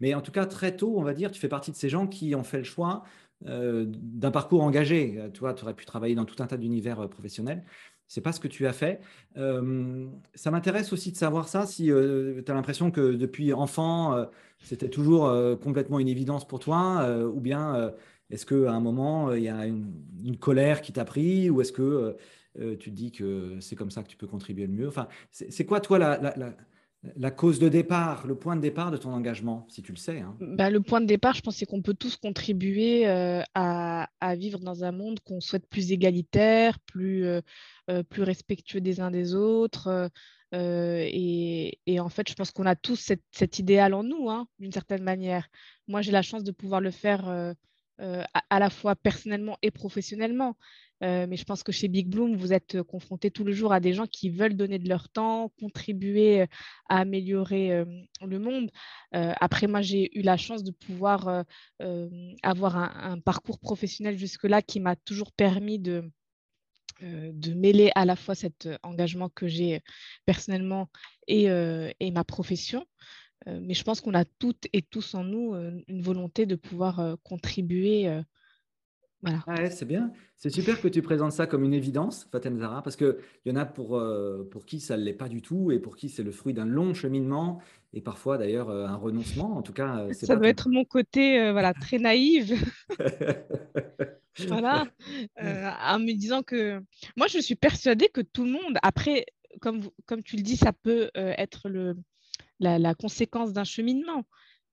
Mais 0.00 0.12
en 0.14 0.20
tout 0.20 0.32
cas, 0.32 0.44
très 0.44 0.76
tôt, 0.76 0.98
on 0.98 1.02
va 1.02 1.14
dire, 1.14 1.30
tu 1.30 1.40
fais 1.40 1.48
partie 1.48 1.70
de 1.70 1.76
ces 1.76 1.88
gens 1.88 2.08
qui 2.08 2.34
ont 2.34 2.44
fait 2.44 2.58
le 2.58 2.64
choix 2.64 3.04
d'un 3.40 4.32
parcours 4.32 4.64
engagé. 4.64 5.30
Toi, 5.32 5.54
tu 5.54 5.62
aurais 5.62 5.74
pu 5.74 5.84
travailler 5.84 6.16
dans 6.16 6.24
tout 6.24 6.42
un 6.42 6.48
tas 6.48 6.56
d'univers 6.56 7.08
professionnels. 7.08 7.64
C'est 8.08 8.20
pas 8.20 8.32
ce 8.32 8.40
que 8.40 8.48
tu 8.48 8.66
as 8.66 8.72
fait. 8.72 9.00
ça 9.36 10.50
m'intéresse 10.50 10.92
aussi 10.92 11.12
de 11.12 11.16
savoir 11.16 11.48
ça, 11.48 11.66
si 11.66 11.86
tu 11.86 12.50
as 12.50 12.54
l'impression 12.54 12.90
que 12.90 13.14
depuis 13.14 13.52
enfant, 13.52 14.26
c'était 14.62 14.88
toujours 14.88 15.30
complètement 15.60 15.98
une 15.98 16.08
évidence 16.08 16.48
pour 16.48 16.58
toi, 16.58 17.06
ou 17.26 17.40
bien 17.40 17.92
est-ce 18.30 18.46
qu'à 18.46 18.72
un 18.72 18.80
moment, 18.80 19.32
il 19.34 19.42
y 19.42 19.48
a 19.48 19.66
une, 19.66 20.36
colère 20.40 20.80
qui 20.80 20.92
t'a 20.92 21.04
pris, 21.04 21.50
ou 21.50 21.60
est-ce 21.60 21.72
que 21.72 22.16
tu 22.56 22.90
te 22.90 22.96
dis 22.96 23.12
que 23.12 23.58
c'est 23.60 23.76
comme 23.76 23.90
ça 23.90 24.02
que 24.02 24.08
tu 24.08 24.16
peux 24.16 24.26
contribuer 24.26 24.66
le 24.66 24.72
mieux? 24.72 24.88
Enfin, 24.88 25.08
c'est 25.30 25.66
quoi, 25.66 25.80
toi, 25.80 25.98
la 25.98 26.54
cause 27.36 27.58
de 27.58 27.68
départ, 27.68 28.26
le 28.26 28.34
point 28.34 28.56
de 28.56 28.60
départ 28.60 28.90
de 28.90 28.96
ton 28.96 29.12
engagement, 29.12 29.66
si 29.68 29.82
tu 29.82 29.92
le 29.92 29.98
sais 29.98 30.20
hein. 30.20 30.36
bah, 30.40 30.70
Le 30.70 30.80
point 30.80 31.00
de 31.00 31.06
départ, 31.06 31.34
je 31.34 31.42
pense, 31.42 31.56
c'est 31.56 31.66
qu'on 31.66 31.82
peut 31.82 31.94
tous 31.94 32.16
contribuer 32.16 33.08
euh, 33.08 33.42
à, 33.54 34.08
vivre 34.36 34.58
dans 34.60 34.84
un 34.84 34.92
monde 34.92 35.20
qu'on 35.20 35.40
souhaite 35.40 35.68
plus 35.68 35.92
égalitaire, 35.92 36.78
plus, 36.80 37.24
euh, 37.24 37.40
euh, 37.90 38.02
plus 38.02 38.22
respectueux 38.22 38.80
des 38.80 39.00
uns 39.00 39.10
des 39.10 39.34
autres. 39.34 40.10
Et, 40.52 42.00
en 42.00 42.08
fait, 42.08 42.28
je 42.28 42.34
pense 42.34 42.50
qu'on 42.50 42.66
a 42.66 42.74
tous 42.74 43.12
cet 43.30 43.58
idéal 43.58 43.94
en 43.94 44.02
nous, 44.02 44.30
hein, 44.30 44.48
d'une 44.58 44.72
certaine 44.72 45.02
manière. 45.02 45.46
Moi, 45.86 46.02
j'ai 46.02 46.12
la 46.12 46.22
chance 46.22 46.42
de 46.42 46.52
pouvoir 46.52 46.80
le 46.80 46.90
faire 46.90 47.54
à, 47.98 48.58
la 48.58 48.70
fois 48.70 48.96
personnellement 48.96 49.56
et 49.62 49.70
professionnellement. 49.70 50.56
Euh, 51.02 51.26
mais 51.28 51.36
je 51.36 51.44
pense 51.44 51.62
que 51.62 51.72
chez 51.72 51.88
Big 51.88 52.08
Bloom, 52.08 52.36
vous 52.36 52.52
êtes 52.52 52.74
euh, 52.74 52.82
confronté 52.84 53.30
tous 53.30 53.44
les 53.44 53.52
jours 53.52 53.72
à 53.72 53.80
des 53.80 53.92
gens 53.92 54.06
qui 54.06 54.30
veulent 54.30 54.56
donner 54.56 54.78
de 54.78 54.88
leur 54.88 55.08
temps, 55.08 55.52
contribuer 55.60 56.42
euh, 56.42 56.46
à 56.88 56.98
améliorer 57.00 57.84
le 58.22 58.38
monde. 58.38 58.70
après, 59.12 59.66
moi, 59.66 59.82
j'ai 59.82 60.16
eu 60.18 60.22
la 60.22 60.36
chance 60.36 60.64
de 60.64 60.70
pouvoir 60.70 61.44
avoir 62.42 62.76
un, 62.76 63.20
parcours 63.20 63.58
professionnel 63.58 64.16
jusque-là 64.16 64.62
qui 64.62 64.80
m'a 64.80 64.96
toujours 64.96 65.32
permis 65.32 65.78
de, 65.78 66.10
mêler 67.54 67.90
à 67.94 68.04
la 68.04 68.16
fois 68.16 68.34
cet 68.34 68.68
engagement 68.82 69.28
que 69.28 69.46
j'ai 69.46 69.82
personnellement 70.24 70.88
et, 71.26 71.48
ma 72.10 72.24
profession. 72.24 72.86
mais 73.46 73.74
je 73.74 73.84
pense 73.84 74.00
qu'on 74.00 74.14
a 74.14 74.24
toutes 74.24 74.66
et 74.72 74.82
tous 74.82 75.14
en 75.14 75.24
nous 75.24 75.54
une 75.88 76.02
volonté 76.02 76.46
de 76.46 76.56
pouvoir 76.56 77.18
contribuer 77.22 78.22
voilà. 79.22 79.70
c'est 79.70 79.84
bien. 79.84 80.12
C'est 80.36 80.50
super 80.50 80.80
que 80.80 80.86
tu 80.86 81.02
présentes 81.02 81.32
ça 81.32 81.46
comme 81.46 81.64
une 81.64 81.74
évidence, 81.74 82.28
Fatem 82.30 82.58
Zara, 82.58 82.82
parce 82.82 82.94
qu'il 82.94 83.16
y 83.44 83.50
en 83.50 83.56
a 83.56 83.66
pour, 83.66 83.96
euh, 83.96 84.48
pour 84.50 84.64
qui 84.64 84.78
ça 84.78 84.96
ne 84.96 85.02
l'est 85.02 85.12
pas 85.12 85.28
du 85.28 85.42
tout 85.42 85.72
et 85.72 85.80
pour 85.80 85.96
qui 85.96 86.08
c'est 86.08 86.22
le 86.22 86.30
fruit 86.30 86.54
d'un 86.54 86.64
long 86.64 86.94
cheminement 86.94 87.60
et 87.92 88.00
parfois 88.00 88.38
d'ailleurs 88.38 88.70
euh, 88.70 88.86
un 88.86 88.94
renoncement. 88.94 89.56
En 89.56 89.62
tout 89.62 89.72
cas, 89.72 89.98
euh, 89.98 90.12
ça 90.12 90.36
doit 90.36 90.48
être 90.48 90.68
mon 90.68 90.84
côté 90.84 91.50
voilà, 91.50 91.74
très 91.74 91.98
naïve. 91.98 92.54
voilà. 94.46 94.86
en 95.36 95.98
me 95.98 96.12
disant 96.12 96.42
que 96.44 96.80
moi, 97.16 97.26
je 97.26 97.38
suis 97.40 97.56
persuadée 97.56 98.08
que 98.08 98.20
tout 98.20 98.44
le 98.44 98.52
monde, 98.52 98.78
après, 98.82 99.26
comme, 99.60 99.80
comme 100.06 100.22
tu 100.22 100.36
le 100.36 100.42
dis, 100.42 100.56
ça 100.56 100.72
peut 100.72 101.10
être 101.14 101.68
le, 101.68 101.96
la, 102.60 102.78
la 102.78 102.94
conséquence 102.94 103.52
d'un 103.52 103.64
cheminement. 103.64 104.24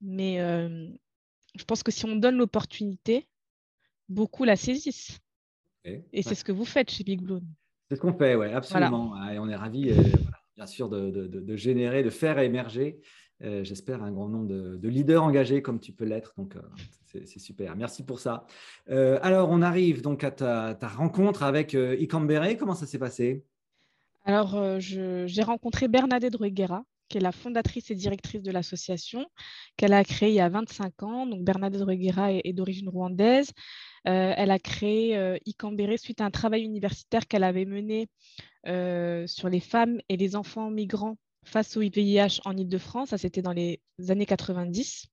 Mais 0.01 0.37
je 1.55 1.63
pense 1.63 1.81
que 1.81 1.91
si 1.91 2.05
on 2.05 2.15
donne 2.17 2.37
l'opportunité, 2.37 3.27
beaucoup 4.09 4.43
la 4.43 4.55
saisissent. 4.55 5.19
Et 5.85 6.23
c'est 6.23 6.35
ce 6.35 6.43
que 6.43 6.51
vous 6.51 6.65
faites 6.65 6.89
chez 6.89 7.03
Big 7.03 7.21
Bloom. 7.21 7.43
C'est 7.89 7.95
ce 7.95 8.01
qu'on 8.01 8.13
fait, 8.13 8.35
oui, 8.35 8.47
absolument. 8.47 9.15
Et 9.29 9.37
on 9.37 9.47
est 9.47 9.55
ravis, 9.55 9.91
euh, 9.91 10.01
bien 10.55 10.65
sûr, 10.65 10.89
de, 10.89 11.11
de, 11.11 11.55
générer, 11.55 12.01
de 12.01 12.09
faire 12.09 12.39
émerger, 12.39 12.99
euh, 13.43 13.63
j'espère, 13.63 14.01
un 14.01 14.11
grand 14.11 14.27
nombre 14.27 14.47
de, 14.47 14.87
leaders 14.87 15.23
engagés 15.23 15.61
comme 15.61 15.79
tu 15.79 15.91
peux 15.91 16.05
l'être. 16.05 16.33
Donc, 16.37 16.55
euh, 16.55 16.61
c'est 17.05 17.39
super. 17.39 17.75
Merci 17.75 18.03
pour 18.03 18.19
ça. 18.19 18.45
alors, 18.87 19.49
on 19.49 19.61
arrive 19.61 20.01
donc 20.01 20.23
à 20.23 20.31
ta, 20.31 20.87
rencontre 20.87 21.43
avec 21.43 21.73
Icambere. 21.73 22.57
Comment 22.57 22.75
ça 22.75 22.87
s'est 22.87 22.99
passé? 22.99 23.45
Alors, 24.25 24.79
j'ai 24.79 25.43
rencontré 25.43 25.87
Bernadette 25.87 26.33
Drueguera, 26.33 26.83
qui 27.07 27.17
est 27.17 27.21
la 27.21 27.31
fondatrice 27.31 27.91
et 27.91 27.95
directrice 27.95 28.41
de 28.41 28.51
l'association, 28.51 29.25
qu'elle 29.77 29.93
a 29.93 30.03
créée 30.03 30.29
il 30.29 30.35
y 30.35 30.39
a 30.39 30.49
25 30.49 31.03
ans. 31.03 31.25
Donc 31.25 31.43
Bernadette 31.43 31.83
Reguera 31.83 32.33
est, 32.33 32.53
d'origine 32.53 32.89
rwandaise. 32.89 33.51
Euh, 34.07 34.33
elle 34.37 34.51
a 34.51 34.59
créé 34.59 35.17
euh, 35.17 35.37
suite 35.97 36.21
à 36.21 36.25
un 36.25 36.31
travail 36.31 36.63
universitaire 36.63 37.27
qu'elle 37.27 37.43
avait 37.43 37.65
mené 37.65 38.07
euh, 38.67 39.25
sur 39.27 39.49
les 39.49 39.59
femmes 39.59 39.99
et 40.09 40.17
les 40.17 40.35
enfants 40.35 40.69
migrants 40.69 41.17
face 41.43 41.77
au 41.77 41.81
VIH 41.81 42.41
en 42.45 42.55
Ile-de-France. 42.57 43.09
Ça, 43.09 43.17
c'était 43.17 43.41
dans 43.41 43.53
les 43.53 43.81
années 44.09 44.25
90. 44.25 45.07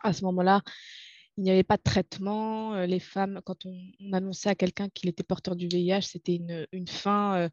À 0.00 0.12
ce 0.12 0.24
moment-là, 0.24 0.62
il 1.36 1.44
n'y 1.44 1.50
avait 1.50 1.64
pas 1.64 1.76
de 1.76 1.82
traitement. 1.82 2.84
Les 2.84 3.00
femmes, 3.00 3.40
quand 3.44 3.66
on, 3.66 3.76
annonçait 4.12 4.48
à 4.48 4.54
quelqu'un 4.54 4.88
qu'il 4.88 5.08
était 5.08 5.22
porteur 5.22 5.56
du 5.56 5.66
VIH, 5.68 6.02
c'était 6.02 6.36
une, 6.36 6.88
fin 6.88 7.48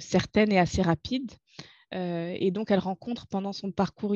certaine 0.00 0.52
et 0.52 0.58
assez 0.58 0.82
rapide. 0.82 1.30
Et 1.92 2.50
donc, 2.50 2.70
elle 2.70 2.80
rencontre 2.80 3.26
pendant 3.26 3.52
son 3.52 3.70
parcours, 3.70 4.14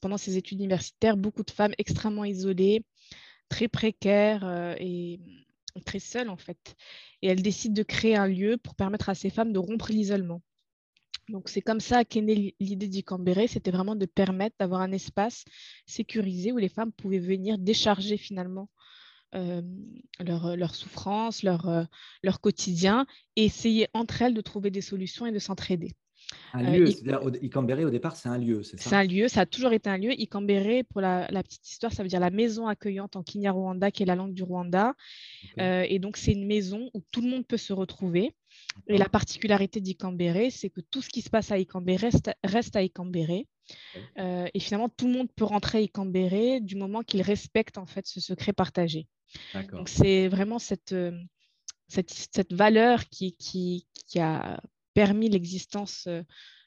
pendant 0.00 0.16
ses 0.16 0.36
études 0.36 0.60
universitaires, 0.60 1.16
beaucoup 1.16 1.44
de 1.44 1.50
femmes 1.50 1.74
extrêmement 1.78 2.24
isolées, 2.24 2.84
très 3.48 3.68
précaires 3.68 4.74
et 4.78 5.20
très 5.84 6.00
seules 6.00 6.30
en 6.30 6.36
fait. 6.36 6.76
Et 7.22 7.28
elle 7.28 7.42
décide 7.42 7.72
de 7.74 7.82
créer 7.82 8.16
un 8.16 8.26
lieu 8.26 8.56
pour 8.56 8.74
permettre 8.74 9.08
à 9.08 9.14
ces 9.14 9.30
femmes 9.30 9.52
de 9.52 9.58
rompre 9.58 9.90
l'isolement. 9.90 10.42
Donc 11.28 11.48
c'est 11.48 11.60
comme 11.60 11.80
ça 11.80 12.04
qu'est 12.04 12.22
née 12.22 12.56
l'idée 12.58 12.88
d'Icambéré, 12.88 13.46
c'était 13.46 13.70
vraiment 13.70 13.94
de 13.94 14.06
permettre 14.06 14.56
d'avoir 14.58 14.80
un 14.80 14.90
espace 14.90 15.44
sécurisé 15.86 16.50
où 16.50 16.58
les 16.58 16.68
femmes 16.68 16.92
pouvaient 16.92 17.20
venir 17.20 17.56
décharger 17.58 18.16
finalement 18.16 18.68
euh, 19.36 19.62
leur, 20.18 20.56
leur, 20.56 20.74
souffrance, 20.74 21.44
leur, 21.44 21.86
leur 22.24 22.40
quotidien, 22.40 23.06
et 23.36 23.44
essayer 23.44 23.86
entre 23.94 24.22
elles 24.22 24.34
de 24.34 24.40
trouver 24.40 24.72
des 24.72 24.80
solutions 24.80 25.24
et 25.24 25.30
de 25.30 25.38
s'entraider. 25.38 25.92
Un 26.52 26.64
euh, 26.64 26.78
lieu, 26.78 26.86
c'est-à-dire 26.86 27.20
Icambéré 27.42 27.84
au 27.84 27.90
départ, 27.90 28.16
c'est 28.16 28.28
un 28.28 28.38
lieu, 28.38 28.62
c'est 28.62 28.78
ça? 28.78 28.90
C'est 28.90 28.96
un 28.96 29.04
lieu, 29.04 29.28
ça 29.28 29.42
a 29.42 29.46
toujours 29.46 29.72
été 29.72 29.88
un 29.88 29.98
lieu. 29.98 30.12
Icambéré, 30.18 30.82
pour 30.84 31.00
la, 31.00 31.26
petite 31.42 31.68
histoire, 31.68 31.92
ça 31.92 32.02
veut 32.02 32.08
dire 32.08 32.20
la 32.20 32.30
maison 32.30 32.66
accueillante 32.66 33.16
en 33.16 33.22
Kinyarwanda, 33.22 33.90
qui 33.90 34.02
est 34.02 34.06
la 34.06 34.16
langue 34.16 34.34
du 34.34 34.42
Rwanda. 34.42 34.94
Euh, 35.58 35.84
et 35.88 35.98
donc, 35.98 36.16
c'est 36.16 36.32
une 36.32 36.46
maison 36.46 36.90
où 36.94 37.02
tout 37.10 37.20
le 37.20 37.28
monde 37.28 37.46
peut 37.46 37.56
se 37.56 37.72
retrouver. 37.72 38.34
Et 38.88 38.98
la 38.98 39.08
particularité 39.08 39.80
d'Icambéré, 39.80 40.50
c'est 40.50 40.70
que 40.70 40.80
tout 40.80 41.02
ce 41.02 41.08
qui 41.08 41.22
se 41.22 41.30
passe 41.30 41.52
à 41.52 41.58
Icambéré 41.58 42.06
reste, 42.06 42.30
reste 42.42 42.76
à 42.76 42.82
Icambéré. 42.82 43.46
Euh, 44.18 44.48
et 44.52 44.60
finalement, 44.60 44.88
tout 44.88 45.06
le 45.06 45.12
monde 45.12 45.28
peut 45.34 45.44
rentrer 45.44 45.78
à 45.78 45.80
Icambéré 45.82 46.60
du 46.60 46.74
moment 46.74 47.02
qu'il 47.02 47.22
respecte 47.22 47.78
en 47.78 47.86
fait 47.86 48.06
ce 48.06 48.20
secret 48.20 48.52
partagé. 48.52 49.06
Donc, 49.70 49.88
c'est 49.88 50.26
vraiment 50.26 50.58
cette, 50.58 50.94
cette, 51.86 52.10
cette, 52.10 52.52
valeur 52.52 53.08
qui, 53.08 53.36
qui, 53.36 53.86
qui 54.08 54.18
a 54.18 54.60
permis 55.00 55.30
l'existence 55.30 56.04
euh, 56.08 56.22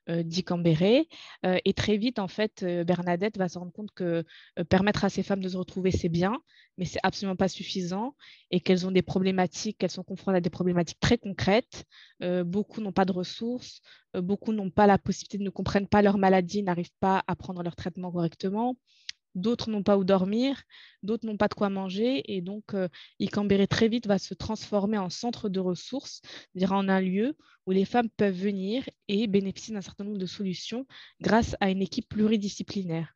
euh, 0.09 0.23
d'Icambéré. 0.23 1.07
Euh, 1.45 1.59
et 1.65 1.73
très 1.73 1.97
vite, 1.97 2.17
en 2.17 2.27
fait, 2.27 2.65
Bernadette 2.65 3.37
va 3.37 3.47
se 3.47 3.59
rendre 3.59 3.71
compte 3.71 3.91
que 3.91 4.25
permettre 4.69 5.05
à 5.05 5.09
ces 5.09 5.23
femmes 5.23 5.39
de 5.39 5.47
se 5.47 5.55
retrouver, 5.55 5.91
c'est 5.91 6.09
bien, 6.09 6.33
mais 6.77 6.85
c'est 6.85 6.99
absolument 7.03 7.35
pas 7.35 7.47
suffisant 7.47 8.15
et 8.49 8.59
qu'elles 8.59 8.85
ont 8.87 8.91
des 8.91 9.03
problématiques, 9.03 9.77
qu'elles 9.77 9.97
sont 9.99 10.03
confrontées 10.03 10.39
à 10.39 10.41
des 10.41 10.49
problématiques 10.49 10.99
très 10.99 11.17
concrètes. 11.17 11.85
beaucoup 12.19 12.81
n'ont 12.81 12.91
pas 12.91 13.05
de 13.05 13.13
ressources, 13.13 13.81
beaucoup 14.15 14.51
n'ont 14.51 14.71
pas 14.71 14.87
la 14.87 14.97
possibilité, 14.97 15.37
ne 15.37 15.49
comprennent 15.49 15.87
pas 15.87 16.01
leur 16.01 16.17
maladie, 16.17 16.63
n'arrivent 16.63 16.97
pas 16.99 17.23
à 17.27 17.35
prendre 17.35 17.63
leur 17.63 17.75
traitement 17.75 18.11
correctement 18.11 18.75
d'autres 19.35 19.69
n'ont 19.69 19.83
pas 19.83 19.97
où 19.97 20.03
dormir, 20.03 20.63
d'autres 21.03 21.25
n'ont 21.25 21.37
pas 21.37 21.47
de 21.47 21.53
quoi 21.53 21.69
manger. 21.69 22.23
Et 22.33 22.41
donc, 22.41 22.73
euh, 22.73 22.87
Icambéré 23.19 23.67
très 23.67 23.87
vite 23.87 24.07
va 24.07 24.17
se 24.19 24.33
transformer 24.33 24.97
en 24.97 25.09
centre 25.09 25.49
de 25.49 25.59
ressources, 25.59 26.21
c'est-à-dire 26.23 26.73
en 26.73 26.89
un 26.89 27.01
lieu 27.01 27.35
où 27.65 27.71
les 27.71 27.85
femmes 27.85 28.09
peuvent 28.09 28.35
venir 28.35 28.89
et 29.07 29.27
bénéficier 29.27 29.73
d'un 29.73 29.81
certain 29.81 30.03
nombre 30.03 30.17
de 30.17 30.25
solutions 30.25 30.85
grâce 31.21 31.55
à 31.59 31.69
une 31.69 31.81
équipe 31.81 32.09
pluridisciplinaire. 32.09 33.13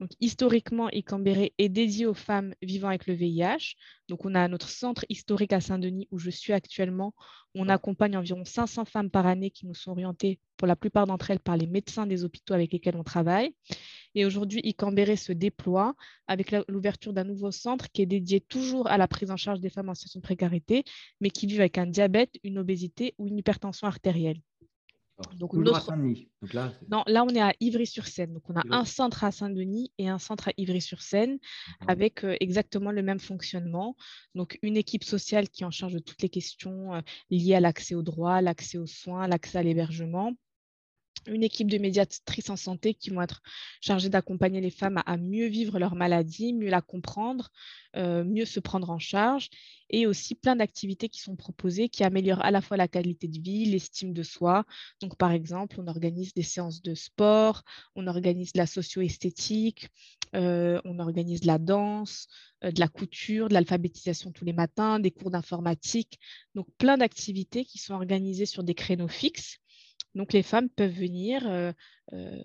Donc, 0.00 0.12
historiquement, 0.18 0.88
Icambéré 0.90 1.52
est 1.58 1.68
dédié 1.68 2.06
aux 2.06 2.14
femmes 2.14 2.54
vivant 2.62 2.88
avec 2.88 3.06
le 3.06 3.12
VIH. 3.12 3.74
Donc, 4.08 4.24
on 4.24 4.34
a 4.34 4.48
notre 4.48 4.70
centre 4.70 5.04
historique 5.10 5.52
à 5.52 5.60
Saint-Denis 5.60 6.08
où 6.10 6.18
je 6.18 6.30
suis 6.30 6.54
actuellement. 6.54 7.14
On 7.54 7.68
accompagne 7.68 8.16
environ 8.16 8.46
500 8.46 8.86
femmes 8.86 9.10
par 9.10 9.26
année 9.26 9.50
qui 9.50 9.66
nous 9.66 9.74
sont 9.74 9.90
orientées, 9.90 10.40
pour 10.56 10.66
la 10.66 10.74
plupart 10.74 11.06
d'entre 11.06 11.30
elles, 11.30 11.38
par 11.38 11.58
les 11.58 11.66
médecins 11.66 12.06
des 12.06 12.24
hôpitaux 12.24 12.54
avec 12.54 12.72
lesquels 12.72 12.96
on 12.96 13.04
travaille. 13.04 13.54
Et 14.14 14.24
aujourd'hui, 14.24 14.60
Icambéré 14.64 15.16
se 15.16 15.32
déploie 15.32 15.94
avec 16.26 16.54
l'ouverture 16.68 17.12
d'un 17.12 17.24
nouveau 17.24 17.50
centre 17.50 17.90
qui 17.90 18.02
est 18.02 18.06
dédié 18.06 18.40
toujours 18.40 18.88
à 18.88 18.98
la 18.98 19.08
prise 19.08 19.30
en 19.30 19.36
charge 19.36 19.60
des 19.60 19.70
femmes 19.70 19.88
en 19.88 19.94
situation 19.94 20.20
de 20.20 20.24
précarité, 20.24 20.84
mais 21.20 21.30
qui 21.30 21.46
vivent 21.46 21.60
avec 21.60 21.78
un 21.78 21.86
diabète, 21.86 22.34
une 22.42 22.58
obésité 22.58 23.14
ou 23.18 23.28
une 23.28 23.38
hypertension 23.38 23.86
artérielle. 23.86 24.40
Donc, 25.36 25.52
notre... 25.52 25.92
Donc 26.40 26.52
là, 26.54 26.72
non, 26.90 27.02
là, 27.06 27.24
on 27.24 27.28
est 27.28 27.40
à 27.40 27.52
Ivry-sur-Seine. 27.60 28.32
Donc, 28.32 28.48
on 28.48 28.56
a 28.56 28.62
un 28.70 28.84
centre 28.84 29.22
à 29.24 29.30
Saint-Denis 29.30 29.92
et 29.98 30.08
un 30.08 30.18
centre 30.18 30.48
à 30.48 30.52
Ivry-sur-Seine 30.56 31.38
avec 31.86 32.24
euh, 32.24 32.36
exactement 32.40 32.90
le 32.90 33.02
même 33.02 33.20
fonctionnement. 33.20 33.96
Donc, 34.34 34.58
une 34.62 34.76
équipe 34.76 35.04
sociale 35.04 35.48
qui 35.48 35.62
est 35.62 35.66
en 35.66 35.70
charge 35.70 35.92
de 35.92 35.98
toutes 35.98 36.22
les 36.22 36.30
questions 36.30 36.94
euh, 36.94 37.00
liées 37.30 37.54
à 37.54 37.60
l'accès 37.60 37.94
aux 37.94 38.02
droits, 38.02 38.40
l'accès 38.40 38.78
aux 38.78 38.86
soins, 38.86 39.28
l'accès 39.28 39.58
à 39.58 39.62
l'hébergement 39.62 40.32
une 41.26 41.42
équipe 41.42 41.70
de 41.70 41.78
médiatrices 41.78 42.50
en 42.50 42.56
santé 42.56 42.94
qui 42.94 43.10
vont 43.10 43.22
être 43.22 43.42
chargées 43.80 44.08
d'accompagner 44.08 44.60
les 44.60 44.70
femmes 44.70 45.02
à, 45.06 45.16
mieux 45.16 45.46
vivre 45.46 45.78
leur 45.78 45.94
maladie, 45.94 46.52
mieux 46.52 46.70
la 46.70 46.80
comprendre, 46.80 47.50
euh, 47.96 48.24
mieux 48.24 48.44
se 48.44 48.60
prendre 48.60 48.90
en 48.90 48.98
charge, 48.98 49.50
et 49.90 50.06
aussi 50.06 50.34
plein 50.34 50.56
d'activités 50.56 51.08
qui 51.08 51.20
sont 51.20 51.36
proposées 51.36 51.88
qui 51.88 52.04
améliorent 52.04 52.44
à 52.44 52.50
la 52.50 52.60
fois 52.60 52.76
la 52.76 52.88
qualité 52.88 53.28
de 53.28 53.40
vie, 53.40 53.64
l'estime 53.66 54.12
de 54.12 54.22
soi. 54.22 54.64
Donc, 55.00 55.16
par 55.16 55.32
exemple, 55.32 55.76
on 55.78 55.88
organise 55.88 56.32
des 56.34 56.42
séances 56.42 56.82
de 56.82 56.94
sport, 56.94 57.62
on 57.96 58.06
organise 58.06 58.52
la 58.54 58.66
socio-esthétique, 58.66 59.88
euh, 60.36 60.80
on 60.84 61.00
organise 61.00 61.44
la 61.44 61.58
danse, 61.58 62.28
euh, 62.64 62.70
de 62.70 62.80
la 62.80 62.88
couture, 62.88 63.48
de 63.48 63.54
l'alphabétisation 63.54 64.30
tous 64.32 64.44
les 64.44 64.52
matins, 64.52 65.00
des 65.00 65.10
cours 65.10 65.30
d'informatique. 65.30 66.18
Donc, 66.54 66.66
plein 66.78 66.96
d'activités 66.96 67.64
qui 67.64 67.78
sont 67.78 67.94
organisées 67.94 68.46
sur 68.46 68.62
des 68.62 68.74
créneaux 68.74 69.08
fixes 69.08 69.59
donc 70.14 70.32
les 70.32 70.42
femmes 70.42 70.68
peuvent 70.68 70.92
venir 70.92 71.46
euh, 71.46 71.72
euh, 72.12 72.42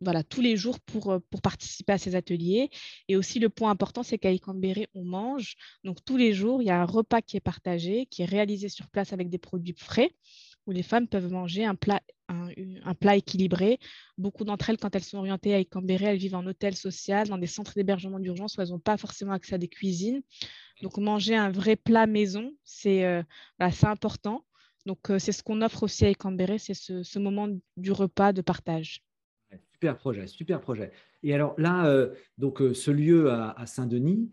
voilà, 0.00 0.22
tous 0.22 0.40
les 0.40 0.56
jours 0.56 0.80
pour, 0.80 1.10
euh, 1.12 1.18
pour 1.30 1.42
participer 1.42 1.92
à 1.92 1.98
ces 1.98 2.14
ateliers. 2.14 2.70
Et 3.08 3.16
aussi 3.16 3.38
le 3.38 3.50
point 3.50 3.70
important, 3.70 4.02
c'est 4.02 4.18
qu'à 4.18 4.32
Icambéré, 4.32 4.88
on 4.94 5.04
mange. 5.04 5.56
Donc 5.84 6.04
tous 6.04 6.16
les 6.16 6.32
jours, 6.32 6.62
il 6.62 6.66
y 6.66 6.70
a 6.70 6.80
un 6.80 6.86
repas 6.86 7.20
qui 7.20 7.36
est 7.36 7.40
partagé, 7.40 8.06
qui 8.06 8.22
est 8.22 8.26
réalisé 8.26 8.68
sur 8.68 8.88
place 8.88 9.12
avec 9.12 9.28
des 9.28 9.38
produits 9.38 9.74
frais, 9.76 10.12
où 10.66 10.70
les 10.70 10.82
femmes 10.82 11.08
peuvent 11.08 11.30
manger 11.30 11.64
un 11.64 11.74
plat, 11.74 12.00
un, 12.28 12.94
plat 12.94 13.16
équilibré. 13.16 13.78
Beaucoup 14.16 14.44
d'entre 14.44 14.70
elles, 14.70 14.78
quand 14.78 14.94
elles 14.96 15.04
sont 15.04 15.18
orientées 15.18 15.54
à 15.54 15.60
Icambéré, 15.60 16.06
elles 16.06 16.18
vivent 16.18 16.36
en 16.36 16.46
hôtel 16.46 16.74
social, 16.74 17.28
dans 17.28 17.38
des 17.38 17.46
centres 17.46 17.74
d'hébergement 17.74 18.20
d'urgence 18.20 18.56
où 18.56 18.62
elles 18.62 18.70
n'ont 18.70 18.78
pas 18.78 18.96
forcément 18.96 19.32
accès 19.32 19.56
à 19.56 19.58
des 19.58 19.68
cuisines. 19.68 20.22
Donc 20.82 20.96
manger 20.96 21.36
un 21.36 21.50
vrai 21.50 21.76
plat 21.76 22.06
maison, 22.06 22.52
c'est 22.64 23.24
important. 23.82 24.44
Donc, 24.86 25.10
euh, 25.10 25.18
c'est 25.18 25.32
ce 25.32 25.42
qu'on 25.42 25.62
offre 25.62 25.84
aussi 25.84 26.04
à 26.06 26.14
Cambéré, 26.14 26.58
c'est 26.58 26.74
ce, 26.74 27.18
moment 27.18 27.48
du 27.76 27.92
repas 27.92 28.32
de 28.32 28.42
partage. 28.42 29.02
Super 29.72 29.96
projet, 29.96 30.26
super 30.26 30.60
projet. 30.60 30.92
Et 31.22 31.34
alors 31.34 31.54
là, 31.58 31.86
euh, 31.86 32.10
donc 32.38 32.60
euh, 32.60 32.74
ce 32.74 32.90
lieu 32.90 33.30
à, 33.30 33.54
Saint-Denis, 33.66 34.30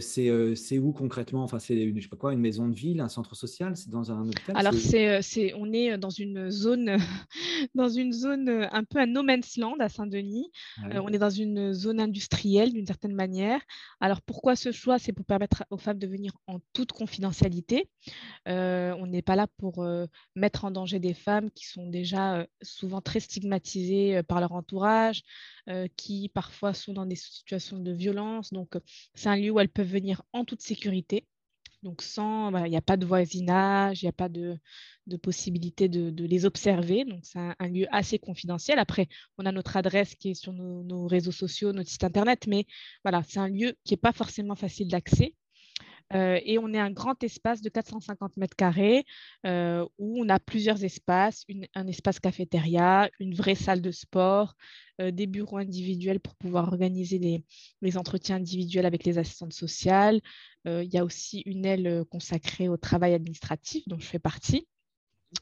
c'est 0.00 0.78
où 0.78 0.92
concrètement? 0.92 1.42
Enfin, 1.42 1.58
c'est 1.58 1.92
je 1.94 2.00
sais 2.00 2.08
pas 2.08 2.16
quoi, 2.16 2.32
une 2.32 2.40
maison 2.40 2.68
de 2.68 2.74
ville, 2.74 3.00
un 3.00 3.08
centre 3.08 3.34
social, 3.34 3.76
c'est 3.76 3.90
dans 3.90 4.12
un 4.12 4.28
hôpital 4.28 4.56
Alors 4.56 4.74
c'est, 4.74 5.54
on 5.54 5.72
est 5.72 5.98
dans 5.98 6.10
une 6.10 6.50
zone, 6.50 6.96
dans 7.74 7.88
une 7.88 8.12
zone 8.12 8.68
un 8.70 8.84
peu 8.84 9.00
un 9.00 9.06
no 9.06 9.22
man's 9.22 9.56
land 9.56 9.76
à 9.80 9.88
Saint-Denis. 9.88 10.50
on 10.78 11.08
est 11.08 11.18
dans 11.18 11.30
une 11.30 11.72
zone 11.72 12.00
industrielle 12.00 12.72
d'une 12.72 12.86
certaine 12.86 13.14
manière. 13.14 13.60
Alors 14.00 14.22
pourquoi 14.22 14.56
ce 14.56 14.72
choix? 14.72 14.98
C'est 14.98 15.12
pour 15.12 15.26
permettre 15.26 15.64
aux 15.70 15.78
femmes 15.78 15.98
de 15.98 16.06
venir 16.06 16.32
en 16.46 16.60
toute 16.72 16.92
confidentialité. 16.92 17.90
on 18.46 19.06
n'est 19.06 19.22
pas 19.22 19.36
là 19.36 19.46
pour 19.58 19.84
mettre 20.36 20.64
en 20.64 20.70
danger 20.70 21.00
des 21.00 21.14
femmes 21.14 21.50
qui 21.50 21.66
sont 21.66 21.86
déjà 21.88 22.46
souvent 22.62 23.00
très 23.00 23.20
stigmatisées 23.20 24.22
par 24.22 24.40
leur 24.40 24.52
entourage, 24.52 25.22
qui 25.96 26.28
parfois 26.28 26.74
sont 26.74 26.92
dans 26.92 27.06
des 27.06 27.16
situations 27.16 27.78
de 27.78 27.92
violence. 27.92 28.52
Donc, 28.52 28.76
c'est 29.14 29.28
un 29.28 29.36
lieu 29.36 29.50
où 29.50 29.60
elles 29.60 29.68
peuvent 29.68 29.86
venir 29.86 30.22
en 30.32 30.44
toute 30.44 30.62
sécurité. 30.62 31.26
Donc, 31.82 32.02
sans, 32.02 32.54
il 32.66 32.70
n'y 32.70 32.76
a 32.76 32.82
pas 32.82 32.98
de 32.98 33.06
voisinage, 33.06 34.02
il 34.02 34.04
n'y 34.04 34.10
a 34.10 34.12
pas 34.12 34.28
de, 34.28 34.58
possibilité 35.22 35.88
de, 35.88 36.24
les 36.24 36.44
observer. 36.44 37.04
Donc, 37.04 37.20
c'est 37.24 37.38
un, 37.38 37.68
lieu 37.68 37.86
assez 37.90 38.18
confidentiel. 38.18 38.78
Après, 38.78 39.08
on 39.38 39.46
a 39.46 39.52
notre 39.52 39.76
adresse 39.76 40.14
qui 40.14 40.30
est 40.30 40.34
sur 40.34 40.52
nos, 40.52 40.82
nos 40.82 41.06
réseaux 41.06 41.32
sociaux, 41.32 41.72
notre 41.72 41.90
site 41.90 42.04
internet, 42.04 42.46
mais 42.46 42.66
voilà, 43.02 43.22
c'est 43.26 43.38
un 43.38 43.48
lieu 43.48 43.76
qui 43.84 43.94
n'est 43.94 43.98
pas 43.98 44.12
forcément 44.12 44.56
facile 44.56 44.88
d'accès. 44.88 45.34
Euh, 46.12 46.40
et 46.44 46.58
on 46.58 46.72
est 46.72 46.78
un 46.78 46.90
grand 46.90 47.22
espace 47.22 47.60
de 47.60 47.68
450 47.68 48.36
mètres 48.36 48.56
carrés 48.56 49.04
euh, 49.46 49.86
où 49.98 50.20
on 50.20 50.28
a 50.28 50.40
plusieurs 50.40 50.82
espaces, 50.82 51.44
un 51.74 51.86
espace 51.86 52.18
cafétéria, 52.18 53.08
une 53.20 53.34
vraie 53.34 53.54
salle 53.54 53.80
de 53.80 53.92
sport, 53.92 54.56
euh, 55.00 55.12
des 55.12 55.26
bureaux 55.26 55.58
individuels 55.58 56.18
pour 56.18 56.34
pouvoir 56.34 56.66
organiser 56.68 57.18
les, 57.80 57.96
entretiens 57.96 58.36
individuels 58.36 58.86
avec 58.86 59.04
les 59.04 59.18
assistantes 59.18 59.52
sociales. 59.52 60.20
il 60.64 60.92
y 60.92 60.98
a 60.98 61.04
aussi 61.04 61.42
une 61.46 61.64
aile 61.64 62.04
consacrée 62.10 62.68
au 62.68 62.76
travail 62.76 63.14
administratif 63.14 63.82
dont 63.88 63.98
je 63.98 64.06
fais 64.06 64.18
partie. 64.18 64.66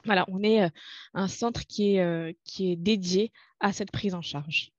Voilà, 0.05 0.25
on 0.29 0.43
est 0.43 0.71
un 1.15 1.29
centre 1.29 1.67
qui 1.67 1.97
est 1.97 2.77
dédié 2.77 3.33
à 3.61 3.73
cette 3.73 3.91
prise 3.91 4.15
en 4.15 4.23
charge. 4.23 4.73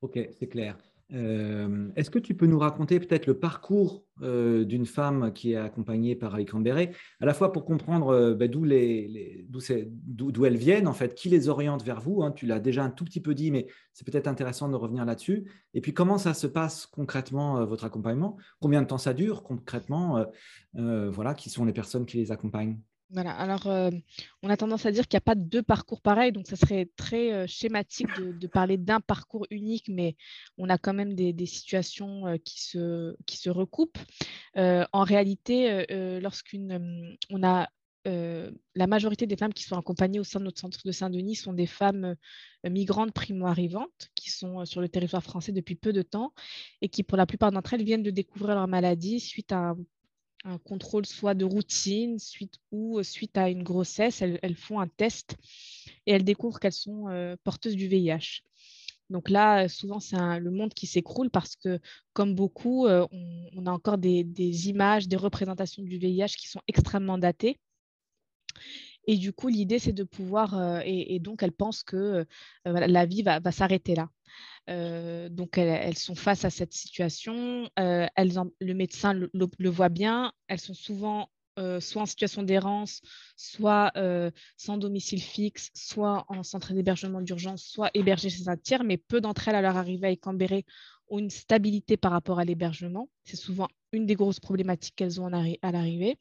Ok, 0.00 0.18
c'est 0.38 0.48
clair. 0.48 0.76
Euh, 1.12 1.88
est-ce 1.94 2.10
que 2.10 2.18
tu 2.18 2.34
peux 2.34 2.46
nous 2.46 2.58
raconter 2.58 2.98
peut-être 2.98 3.26
le 3.26 3.38
parcours 3.38 4.04
euh, 4.22 4.64
d'une 4.64 4.86
femme 4.86 5.32
qui 5.32 5.52
est 5.52 5.56
accompagnée 5.56 6.16
par 6.16 6.38
Icambéré, 6.38 6.92
à 7.20 7.26
la 7.26 7.34
fois 7.34 7.52
pour 7.52 7.64
comprendre 7.64 8.08
euh, 8.08 8.34
ben, 8.34 8.50
d'où, 8.50 8.64
les, 8.64 9.46
d'où, 9.48 10.44
elles 10.44 10.56
viennent, 10.56 10.88
en 10.88 10.92
fait, 10.92 11.14
qui 11.14 11.28
les 11.28 11.48
oriente 11.48 11.84
vers 11.84 12.00
vous 12.00 12.22
hein, 12.22 12.32
Tu 12.32 12.46
l'as 12.46 12.58
déjà 12.58 12.82
un 12.82 12.90
tout 12.90 13.04
petit 13.04 13.20
peu 13.20 13.34
dit, 13.34 13.50
mais 13.50 13.66
c'est 13.92 14.06
peut-être 14.06 14.26
intéressant 14.26 14.68
de 14.68 14.74
revenir 14.74 15.04
là-dessus. 15.04 15.44
Et 15.74 15.80
puis, 15.80 15.94
comment 15.94 16.18
ça 16.18 16.34
se 16.34 16.46
passe 16.46 16.86
concrètement, 16.86 17.64
votre 17.64 17.84
accompagnement? 17.84 18.36
Combien 18.60 18.82
de 18.82 18.86
temps 18.86 18.98
ça 18.98 19.14
dure 19.14 19.42
concrètement 19.42 20.24
Voilà, 20.74 21.34
qui 21.34 21.50
sont 21.50 21.64
les 21.64 21.72
personnes 21.72 22.06
qui 22.06 22.16
les 22.16 22.32
accompagnent? 22.32 22.78
Voilà, 23.10 23.30
alors 23.32 23.68
euh, 23.68 23.90
on 24.42 24.50
a 24.50 24.56
tendance 24.56 24.84
à 24.84 24.90
dire 24.90 25.06
qu'il 25.06 25.16
n'y 25.16 25.18
a 25.18 25.20
pas 25.20 25.36
deux 25.36 25.62
parcours 25.62 26.00
pareils, 26.00 26.32
donc 26.32 26.48
ça 26.48 26.56
serait 26.56 26.88
très 26.96 27.32
euh, 27.32 27.46
schématique 27.46 28.08
de, 28.18 28.46
parler 28.48 28.78
d'un 28.78 29.00
parcours 29.00 29.46
unique, 29.50 29.88
mais 29.88 30.16
on 30.58 30.68
a 30.68 30.76
quand 30.76 30.92
même 30.92 31.14
des, 31.14 31.46
situations 31.46 32.26
euh, 32.26 32.36
qui, 32.44 32.60
se, 32.60 33.48
recoupent. 33.48 33.98
en 34.56 35.04
réalité, 35.04 35.86
lorsqu'une 36.20 37.16
on 37.30 37.42
a 37.44 37.68
la 38.04 38.86
majorité 38.86 39.26
des 39.26 39.36
femmes 39.36 39.52
qui 39.52 39.64
sont 39.64 39.78
accompagnées 39.78 40.20
au 40.20 40.24
sein 40.24 40.40
de 40.40 40.44
notre 40.44 40.60
centre 40.60 40.80
de 40.84 40.92
Saint-Denis 40.92 41.36
sont 41.36 41.52
des 41.52 41.66
femmes 41.66 42.16
migrantes 42.64 43.12
primo-arrivantes 43.12 44.10
qui 44.14 44.30
sont 44.30 44.64
sur 44.64 44.80
le 44.80 44.88
territoire 44.88 45.22
français 45.22 45.52
depuis 45.52 45.74
peu 45.76 45.92
de 45.92 46.02
temps 46.02 46.32
et 46.82 46.88
qui, 46.88 47.02
pour 47.02 47.16
la 47.16 47.26
plupart 47.26 47.52
d'entre 47.52 47.74
elles, 47.74 47.84
viennent 47.84 48.02
de 48.02 48.10
découvrir 48.10 48.54
leur 48.56 48.68
maladie 48.68 49.20
suite 49.20 49.52
à 49.52 49.70
un 49.70 49.76
un 50.46 50.58
contrôle 50.58 51.06
soit 51.06 51.34
de 51.34 51.44
routine 51.44 52.18
suite, 52.18 52.54
ou 52.70 52.98
euh, 52.98 53.02
suite 53.02 53.36
à 53.36 53.50
une 53.50 53.62
grossesse, 53.62 54.22
elles, 54.22 54.56
font 54.56 54.80
un 54.80 54.88
test 54.88 55.36
et 56.06 56.12
elles 56.12 56.24
découvrent 56.24 56.60
qu'elles 56.60 56.72
sont 56.72 57.08
euh, 57.08 57.36
porteuses 57.44 57.76
du 57.76 57.88
VIH. 57.88 58.42
Donc 59.10 59.28
là, 59.28 59.64
euh, 59.64 59.68
souvent, 59.68 60.00
c'est 60.00 60.16
le 60.16 60.50
monde 60.50 60.72
qui 60.72 60.86
s'écroule 60.86 61.30
parce 61.30 61.56
que, 61.56 61.80
comme 62.12 62.34
beaucoup, 62.34 62.86
on, 62.86 63.66
a 63.66 63.70
encore 63.70 63.98
des, 63.98 64.68
images, 64.68 65.08
des 65.08 65.16
représentations 65.16 65.82
du 65.82 65.98
VIH 65.98 66.36
qui 66.38 66.48
sont 66.48 66.62
extrêmement 66.68 67.18
datées. 67.18 67.58
Et 69.06 69.16
du 69.16 69.32
coup, 69.32 69.48
l'idée, 69.48 69.78
c'est 69.78 69.92
de 69.92 70.04
pouvoir, 70.04 70.80
et, 70.84 71.18
donc 71.20 71.42
elles 71.42 71.52
pensent 71.52 71.82
que 71.82 72.26
la 72.64 73.06
vie 73.06 73.22
va 73.22 73.52
s'arrêter 73.52 73.94
là. 73.94 74.08
Euh, 74.68 75.28
donc, 75.28 75.58
elles, 75.58 75.98
sont 75.98 76.14
face 76.14 76.44
à 76.44 76.50
cette 76.50 76.72
situation. 76.72 77.68
Euh, 77.78 78.06
elles 78.16 78.32
le 78.60 78.74
médecin 78.74 79.12
le, 79.14 79.70
voit 79.70 79.88
bien. 79.88 80.32
Elles 80.48 80.60
sont 80.60 80.74
souvent 80.74 81.30
euh, 81.58 81.80
soit 81.80 82.02
en 82.02 82.06
situation 82.06 82.42
d'errance, 82.42 83.00
soit 83.36 83.92
sans 84.56 84.78
domicile 84.78 85.22
fixe, 85.22 85.70
soit 85.74 86.24
en 86.28 86.42
centre 86.42 86.72
d'hébergement 86.72 87.20
d'urgence, 87.20 87.64
soit 87.64 87.90
hébergées 87.94 88.30
chez 88.30 88.48
un 88.48 88.56
tiers. 88.56 88.84
Mais 88.84 88.96
peu 88.96 89.20
d'entre 89.20 89.48
elles, 89.48 89.56
à 89.56 89.62
leur 89.62 89.76
arrivée 89.76 90.08
à 90.08 90.10
Écambéré, 90.10 90.64
ont 91.08 91.18
une 91.18 91.30
stabilité 91.30 91.96
par 91.96 92.12
rapport 92.12 92.40
à 92.40 92.44
l'hébergement. 92.44 93.08
C'est 93.24 93.36
souvent 93.36 93.68
une 93.92 94.06
des 94.06 94.16
grosses 94.16 94.40
problématiques 94.40 94.96
qu'elles 94.96 95.20
ont 95.20 95.26
à 95.26 95.72
l'arrivée. 95.72 96.18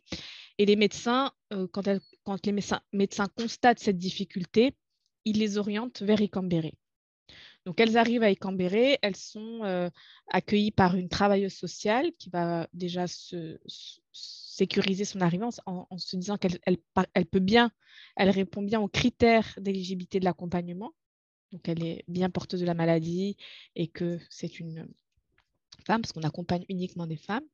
Et 0.58 0.66
les 0.66 0.76
médecins, 0.76 1.32
quand, 1.72 1.84
quand, 2.24 2.46
les 2.46 2.52
médecins, 2.52 3.28
constatent 3.36 3.80
cette 3.80 3.98
difficulté, 3.98 4.76
ils 5.26 5.40
les 5.40 5.58
orientent 5.58 6.02
vers 6.02 6.22
Écambéré. 6.22 6.78
Donc, 7.66 7.80
elles 7.80 7.98
arrivent 7.98 8.24
à 8.24 8.30
Écambéré, 8.30 9.00
elles 9.02 9.16
sont 9.16 9.64
euh, 9.64 9.90
accueillies 10.28 10.72
par 10.72 10.96
une 10.96 11.10
travailleuse 11.10 11.54
sociale 11.54 12.12
qui 12.20 12.30
va 12.30 12.68
déjà 12.74 13.08
se, 13.08 13.60
sécuriser 14.12 15.04
son 15.04 15.20
arrivée 15.22 15.46
en, 15.66 15.98
se 15.98 16.16
disant 16.16 16.38
qu'elle 16.38 16.60
elle, 16.66 17.26
peut 17.26 17.40
bien, 17.40 17.72
elle 18.16 18.30
répond 18.30 18.62
bien 18.62 18.80
aux 18.80 18.88
critères 18.88 19.56
d'éligibilité 19.58 20.20
de 20.20 20.26
l'accompagnement. 20.26 20.94
Donc, 21.52 21.68
elle 21.68 21.84
est 21.84 22.04
bien 22.08 22.30
porteuse 22.30 22.62
de 22.62 22.66
la 22.66 22.76
maladie 22.76 23.36
et 23.76 23.88
que 23.88 24.20
c'est 24.30 24.60
une 24.60 24.88
femme, 25.86 26.02
parce 26.02 26.14
qu'on 26.14 26.22
accompagne 26.22 26.66
uniquement 26.70 27.08
des 27.08 27.18
femmes. 27.18 27.46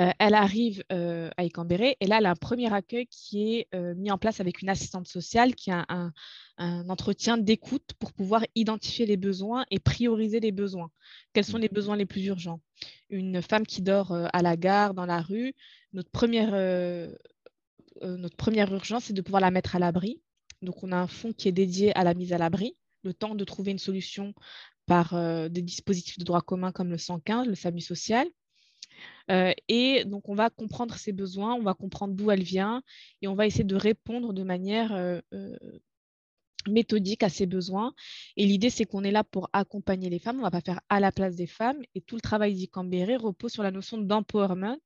Euh, 0.00 0.10
elle 0.18 0.34
arrive 0.34 0.82
euh, 0.90 1.30
à 1.36 1.44
Écambéré 1.44 1.96
et 2.00 2.06
là, 2.06 2.18
elle 2.18 2.26
a 2.26 2.30
un 2.30 2.36
premier 2.36 2.72
accueil 2.72 3.06
qui 3.06 3.54
est 3.54 3.68
euh, 3.76 3.94
mis 3.94 4.10
en 4.10 4.18
place 4.18 4.40
avec 4.40 4.60
une 4.60 4.68
assistante 4.68 5.06
sociale 5.06 5.54
qui 5.54 5.70
a 5.70 5.86
un, 5.88 6.12
entretien 6.88 7.38
d'écoute 7.38 7.92
pour 8.00 8.12
pouvoir 8.12 8.44
identifier 8.56 9.06
les 9.06 9.16
besoins 9.16 9.64
et 9.70 9.78
prioriser 9.78 10.40
les 10.40 10.50
besoins. 10.50 10.90
Quels 11.32 11.44
sont 11.44 11.58
les 11.58 11.68
mmh. 11.68 11.74
besoins 11.74 11.96
les 11.96 12.06
plus 12.06 12.24
urgents? 12.26 12.60
Une 13.08 13.40
femme 13.40 13.66
qui 13.66 13.82
dort 13.82 14.12
à 14.12 14.42
la 14.42 14.56
gare, 14.56 14.94
dans 14.94 15.06
la 15.06 15.20
rue, 15.20 15.54
notre 15.92 16.10
première, 16.10 16.52
notre 18.02 18.36
première 18.36 18.72
urgence, 18.72 19.04
c'est 19.04 19.12
de 19.12 19.20
pouvoir 19.20 19.40
la 19.40 19.50
mettre 19.50 19.74
à 19.74 19.80
l'abri. 19.80 20.20
Donc, 20.62 20.84
on 20.84 20.92
a 20.92 20.96
un 20.96 21.08
fonds 21.08 21.32
qui 21.32 21.48
est 21.48 21.52
dédié 21.52 21.96
à 21.96 22.04
la 22.04 22.14
mise 22.14 22.32
à 22.32 22.38
l'abri, 22.38 22.76
le 23.02 23.14
temps 23.14 23.34
de 23.34 23.44
trouver 23.44 23.72
une 23.72 23.78
solution 23.80 24.32
par 24.86 25.14
des 25.50 25.62
dispositifs 25.62 26.18
de 26.18 26.24
droit 26.24 26.42
commun 26.42 26.70
comme 26.70 26.90
le 26.90 26.98
115, 26.98 27.48
le 27.48 27.56
SAMU 27.56 27.80
social. 27.80 28.28
Euh, 29.30 29.52
et 29.68 30.04
donc, 30.04 30.28
on 30.28 30.34
va 30.34 30.50
comprendre 30.50 30.94
ses 30.96 31.12
besoins, 31.12 31.54
on 31.54 31.62
va 31.62 31.74
comprendre 31.74 32.14
d'où 32.14 32.30
elle 32.30 32.42
vient 32.42 32.82
et 33.22 33.28
on 33.28 33.34
va 33.34 33.46
essayer 33.46 33.64
de 33.64 33.76
répondre 33.76 34.32
de 34.32 34.42
manière 34.42 34.94
euh, 34.94 35.20
euh, 35.32 35.56
méthodique 36.68 37.22
à 37.22 37.28
ses 37.28 37.46
besoins. 37.46 37.94
Et 38.36 38.46
l'idée, 38.46 38.70
c'est 38.70 38.84
qu'on 38.84 39.04
est 39.04 39.10
là 39.10 39.24
pour 39.24 39.48
accompagner 39.52 40.10
les 40.10 40.18
femmes, 40.18 40.36
on 40.36 40.40
ne 40.40 40.44
va 40.44 40.50
pas 40.50 40.60
faire 40.60 40.80
à 40.88 41.00
la 41.00 41.12
place 41.12 41.36
des 41.36 41.46
femmes. 41.46 41.82
Et 41.94 42.00
tout 42.00 42.16
le 42.16 42.20
travail 42.20 42.54
d'Icambéré 42.54 43.16
repose 43.16 43.52
sur 43.52 43.62
la 43.62 43.70
notion 43.70 43.98
d'empowerment. 43.98 44.78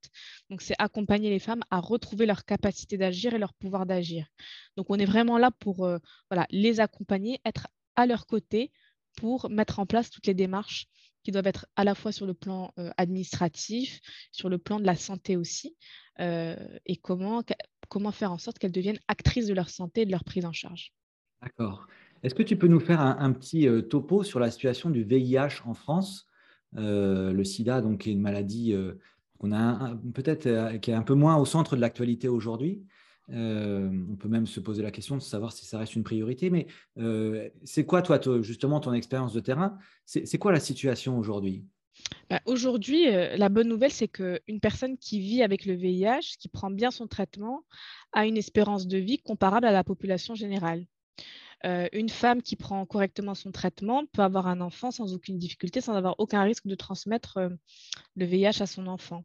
Donc, 0.50 0.62
c'est 0.62 0.74
accompagner 0.78 1.30
les 1.30 1.40
femmes 1.40 1.62
à 1.70 1.80
retrouver 1.80 2.26
leur 2.26 2.44
capacité 2.44 2.96
d'agir 2.96 3.34
et 3.34 3.38
leur 3.38 3.54
pouvoir 3.54 3.86
d'agir. 3.86 4.26
Donc, 4.76 4.86
on 4.90 4.96
est 4.96 5.04
vraiment 5.04 5.38
là 5.38 5.50
pour 5.50 5.76
voilà, 6.30 6.46
les 6.50 6.80
accompagner, 6.80 7.40
être 7.44 7.68
à 7.96 8.06
leur 8.06 8.26
côté 8.26 8.70
pour 9.16 9.50
mettre 9.50 9.80
en 9.80 9.86
place 9.86 10.10
toutes 10.10 10.26
les 10.26 10.34
démarches 10.34 10.86
qui 11.28 11.32
doivent 11.32 11.46
être 11.46 11.66
à 11.76 11.84
la 11.84 11.94
fois 11.94 12.10
sur 12.10 12.24
le 12.24 12.32
plan 12.32 12.72
euh, 12.78 12.88
administratif, 12.96 14.00
sur 14.32 14.48
le 14.48 14.56
plan 14.56 14.80
de 14.80 14.86
la 14.86 14.94
santé 14.94 15.36
aussi, 15.36 15.76
euh, 16.20 16.56
et 16.86 16.96
comment, 16.96 17.42
comment 17.90 18.12
faire 18.12 18.32
en 18.32 18.38
sorte 18.38 18.58
qu'elles 18.58 18.72
deviennent 18.72 18.98
actrices 19.08 19.46
de 19.46 19.52
leur 19.52 19.68
santé 19.68 20.00
et 20.00 20.06
de 20.06 20.10
leur 20.10 20.24
prise 20.24 20.46
en 20.46 20.52
charge. 20.52 20.94
D'accord. 21.42 21.86
Est-ce 22.22 22.34
que 22.34 22.42
tu 22.42 22.56
peux 22.56 22.66
nous 22.66 22.80
faire 22.80 23.02
un, 23.02 23.30
petit 23.32 23.68
euh, 23.68 23.82
topo 23.82 24.22
sur 24.22 24.40
la 24.40 24.50
situation 24.50 24.88
du 24.88 25.04
VIH 25.04 25.60
en 25.66 25.74
France? 25.74 26.26
Le 26.72 27.44
sida, 27.44 27.82
donc, 27.82 28.06
est 28.06 28.12
une 28.12 28.22
maladie 28.22 28.74
qu'on 29.38 29.52
a 29.52 29.96
peut-être 30.14 30.78
qui 30.80 30.90
est 30.90 30.94
un 30.94 31.02
peu 31.02 31.14
moins 31.14 31.36
au 31.36 31.44
centre 31.44 31.76
de 31.76 31.80
l'actualité 31.82 32.28
aujourd'hui. 32.28 32.82
Euh, 33.30 33.90
on 34.10 34.16
peut 34.16 34.28
même 34.28 34.46
se 34.46 34.60
poser 34.60 34.82
la 34.82 34.90
question 34.90 35.16
de 35.16 35.22
savoir 35.22 35.52
si 35.52 35.66
ça 35.66 35.78
reste 35.78 35.96
une 35.96 36.04
priorité, 36.04 36.50
mais 36.50 36.66
euh, 36.98 37.48
c'est 37.64 37.84
quoi, 37.84 38.02
toi, 38.02 38.20
justement, 38.42 38.80
ton 38.80 38.92
expérience 38.92 39.32
de 39.32 39.40
terrain? 39.40 39.78
C'est 40.06 40.38
quoi 40.38 40.52
la 40.52 40.60
situation 40.60 41.18
aujourd'hui? 41.18 41.64
Bah, 42.30 42.40
Aujourd'hui, 42.46 43.08
euh, 43.08 43.36
la 43.36 43.48
bonne 43.48 43.68
nouvelle, 43.68 43.92
c'est 43.92 44.08
qu'une 44.08 44.60
personne 44.60 44.96
qui 44.96 45.20
vit 45.20 45.42
avec 45.42 45.66
le 45.66 45.74
VIH, 45.74 46.36
qui 46.38 46.48
prend 46.48 46.70
bien 46.70 46.90
son 46.90 47.06
traitement, 47.06 47.64
a 48.12 48.26
une 48.26 48.36
espérance 48.36 48.86
de 48.86 48.98
vie 48.98 49.18
comparable 49.18 49.66
à 49.66 49.72
la 49.72 49.84
population 49.84 50.34
générale. 50.34 50.86
une 51.92 52.08
femme 52.08 52.40
qui 52.40 52.54
prend 52.54 52.86
correctement 52.86 53.34
son 53.34 53.50
traitement 53.50 54.06
peut 54.06 54.22
avoir 54.22 54.46
un 54.46 54.60
enfant 54.60 54.92
sans 54.92 55.12
aucune 55.12 55.38
difficulté, 55.38 55.80
sans 55.80 55.94
avoir 55.94 56.14
aucun 56.18 56.42
risque 56.42 56.68
de 56.68 56.76
transmettre 56.76 57.38
le 58.16 58.24
VIH 58.24 58.62
à 58.62 58.66
son 58.66 58.86
enfant. 58.86 59.24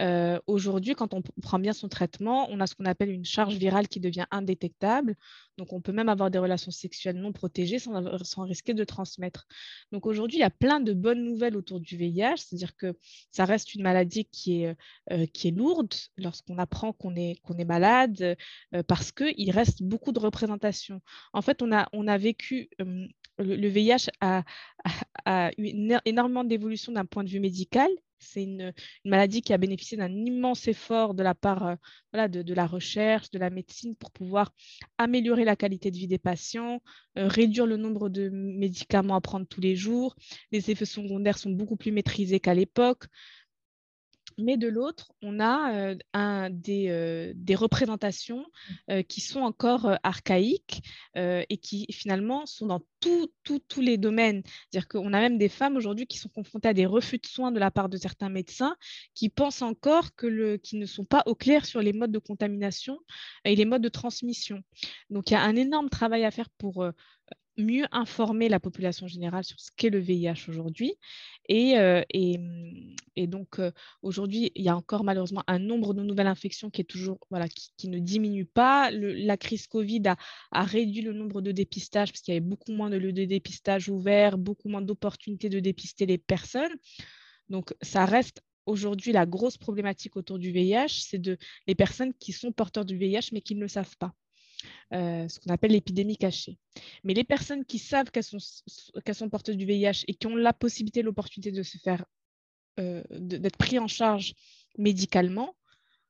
Euh, 0.00 0.38
aujourd'hui, 0.46 0.94
quand 0.94 1.14
on 1.14 1.22
prend 1.42 1.58
bien 1.58 1.72
son 1.72 1.88
traitement, 1.88 2.48
on 2.50 2.60
a 2.60 2.66
ce 2.66 2.74
qu'on 2.74 2.84
appelle 2.84 3.10
une 3.10 3.24
charge 3.24 3.56
virale 3.56 3.88
qui 3.88 4.00
devient 4.00 4.26
indétectable. 4.30 5.16
Donc, 5.56 5.72
on 5.72 5.80
peut 5.80 5.92
même 5.92 6.08
avoir 6.08 6.30
des 6.30 6.38
relations 6.38 6.70
sexuelles 6.70 7.16
non 7.16 7.32
protégées 7.32 7.78
sans, 7.80 8.42
risquer 8.42 8.74
de 8.74 8.84
transmettre. 8.84 9.46
Donc, 9.90 10.06
aujourd'hui, 10.06 10.38
il 10.38 10.40
y 10.40 10.44
a 10.44 10.50
plein 10.50 10.80
de 10.80 10.92
bonnes 10.92 11.24
nouvelles 11.24 11.56
autour 11.56 11.80
du 11.80 11.96
VIH, 11.96 12.36
c'est-à-dire 12.36 12.76
que 12.76 12.96
ça 13.32 13.44
reste 13.44 13.74
une 13.74 13.82
maladie 13.82 14.26
qui 14.26 14.62
est, 14.62 14.76
euh, 15.10 15.26
qui 15.26 15.48
est 15.48 15.52
lourde 15.52 15.92
lorsqu'on 16.16 16.58
apprend 16.58 16.92
qu'on 16.92 17.16
est, 17.16 17.40
est 17.58 17.64
malade, 17.64 18.36
euh, 18.74 18.82
parce 18.84 19.10
qu'il 19.10 19.50
reste 19.50 19.82
beaucoup 19.82 20.12
de 20.12 20.20
représentations. 20.20 21.00
En 21.32 21.42
fait, 21.42 21.60
on 21.60 21.72
a, 21.72 21.88
on 21.92 22.06
a 22.06 22.18
vécu 22.18 22.70
le, 23.38 23.68
VIH 23.68 24.10
a, 24.20 24.44
eu 25.58 25.70
énormément 26.04 26.44
d'évolution 26.44 26.92
d'un 26.92 27.04
point 27.04 27.24
de 27.24 27.28
vue 27.28 27.40
médical 27.40 27.88
c'est 28.18 28.42
une, 28.42 28.72
maladie 29.04 29.42
qui 29.42 29.52
a 29.52 29.58
bénéficié 29.58 29.96
d'un 29.96 30.12
immense 30.12 30.68
effort 30.68 31.14
de 31.14 31.22
la 31.22 31.34
part 31.34 31.76
euh, 32.14 32.28
de, 32.28 32.54
la 32.54 32.66
recherche, 32.66 33.30
de 33.30 33.38
la 33.38 33.50
médecine 33.50 33.94
pour 33.96 34.10
pouvoir 34.10 34.52
améliorer 34.98 35.44
la 35.44 35.56
qualité 35.56 35.90
de 35.90 35.96
vie 35.96 36.08
des 36.08 36.18
patients, 36.18 36.82
euh, 37.16 37.28
réduire 37.28 37.66
le 37.66 37.76
nombre 37.76 38.08
de 38.08 38.28
médicaments 38.28 39.16
à 39.16 39.20
prendre 39.20 39.46
tous 39.46 39.60
les 39.60 39.76
jours. 39.76 40.16
Les 40.52 40.70
effets 40.70 40.84
secondaires 40.84 41.38
sont 41.38 41.50
beaucoup 41.50 41.76
plus 41.76 41.92
maîtrisés 41.92 42.40
qu'à 42.40 42.54
l'époque. 42.54 43.04
Mais 44.38 44.56
de 44.56 44.68
l'autre, 44.68 45.12
on 45.22 45.40
a 45.40 45.94
un, 46.14 46.50
des, 46.50 47.32
des, 47.34 47.54
représentations 47.54 48.46
qui 49.08 49.20
sont 49.20 49.40
encore 49.40 49.98
archaïques 50.02 50.82
et 51.16 51.58
qui 51.58 51.86
finalement 51.90 52.46
sont 52.46 52.66
dans 52.66 52.82
tous 53.00 53.80
les 53.80 53.98
domaines. 53.98 54.42
C'est-à-dire 54.44 54.88
qu'on 54.88 55.12
a 55.12 55.20
même 55.20 55.38
des 55.38 55.48
femmes 55.48 55.76
aujourd'hui 55.76 56.06
qui 56.06 56.18
sont 56.18 56.28
confrontées 56.28 56.68
à 56.68 56.74
des 56.74 56.86
refus 56.86 57.18
de 57.18 57.26
soins 57.26 57.52
de 57.52 57.58
la 57.58 57.70
part 57.70 57.88
de 57.88 57.96
certains 57.96 58.28
médecins 58.28 58.76
qui 59.14 59.28
pensent 59.28 59.62
encore 59.62 60.14
que 60.14 60.26
le, 60.26 60.56
qu'ils 60.56 60.78
ne 60.78 60.86
sont 60.86 61.04
pas 61.04 61.22
au 61.26 61.34
clair 61.34 61.66
sur 61.66 61.82
les 61.82 61.92
modes 61.92 62.12
de 62.12 62.18
contamination 62.18 62.98
et 63.44 63.56
les 63.56 63.64
modes 63.64 63.82
de 63.82 63.88
transmission. 63.88 64.62
Donc 65.10 65.30
il 65.30 65.34
y 65.34 65.36
a 65.36 65.42
un 65.42 65.56
énorme 65.56 65.88
travail 65.88 66.24
à 66.24 66.30
faire 66.30 66.50
pour 66.58 66.84
mieux 67.58 67.86
informer 67.90 68.48
la 68.48 68.60
population 68.60 69.08
générale 69.08 69.44
sur 69.44 69.58
ce 69.58 69.70
qu'est 69.76 69.90
le 69.90 69.98
VIH 69.98 70.48
aujourd'hui. 70.48 70.94
Et, 71.48 71.76
euh, 71.76 72.02
donc, 73.16 73.58
euh, 73.58 73.72
aujourd'hui, 74.02 74.52
il 74.54 74.64
y 74.64 74.68
a 74.68 74.76
encore 74.76 75.02
malheureusement 75.02 75.42
un 75.48 75.58
nombre 75.58 75.92
de 75.92 76.02
nouvelles 76.02 76.28
infections 76.28 76.70
qui, 76.70 76.82
est 76.82 76.84
toujours, 76.84 77.18
voilà, 77.30 77.48
qui, 77.48 77.88
ne 77.88 77.98
diminue 77.98 78.46
pas. 78.46 78.90
la 78.92 79.36
crise 79.36 79.66
Covid 79.66 80.02
a, 80.06 80.16
a, 80.52 80.62
réduit 80.62 81.02
le 81.02 81.12
nombre 81.12 81.40
de 81.42 81.52
dépistages 81.52 82.12
parce 82.12 82.22
qu'il 82.22 82.32
y 82.32 82.36
avait 82.36 82.46
beaucoup 82.46 82.72
moins 82.72 82.90
de 82.90 82.96
lieux 82.96 83.12
de 83.12 83.24
dépistage 83.24 83.88
ouverts, 83.88 84.38
beaucoup 84.38 84.68
moins 84.68 84.82
d'opportunités 84.82 85.48
de 85.48 85.60
dépister 85.60 86.06
les 86.06 86.18
personnes. 86.18 86.72
Donc, 87.48 87.74
ça 87.82 88.04
reste 88.04 88.42
aujourd'hui 88.66 89.12
la 89.12 89.26
grosse 89.26 89.56
problématique 89.56 90.16
autour 90.16 90.38
du 90.38 90.52
VIH, 90.52 91.06
c'est 91.08 91.18
de 91.18 91.38
les 91.66 91.74
personnes 91.74 92.12
qui 92.14 92.32
sont 92.32 92.52
porteurs 92.52 92.84
du 92.84 92.96
VIH 92.96 93.30
mais 93.32 93.40
qui 93.40 93.54
ne 93.54 93.62
le 93.62 93.68
savent 93.68 93.96
pas. 93.98 94.12
Euh, 94.94 95.28
ce 95.28 95.38
qu'on 95.38 95.52
appelle 95.52 95.72
l'épidémie 95.72 96.16
cachée. 96.16 96.58
Mais 97.04 97.12
les 97.12 97.24
personnes 97.24 97.64
qui 97.64 97.78
savent 97.78 98.10
qu'elles 98.10 98.24
sont, 98.24 98.38
qu'elles 99.04 99.14
sont 99.14 99.28
porteuses 99.28 99.56
du 99.56 99.66
VIH 99.66 100.04
et 100.08 100.14
qui 100.14 100.26
ont 100.26 100.36
la 100.36 100.52
possibilité, 100.52 101.02
l'opportunité 101.02 101.52
de 101.52 101.62
se 101.62 101.76
faire, 101.78 102.04
euh, 102.80 103.02
d'être 103.10 103.58
pris 103.58 103.78
en 103.78 103.86
charge 103.86 104.34
médicalement, 104.78 105.56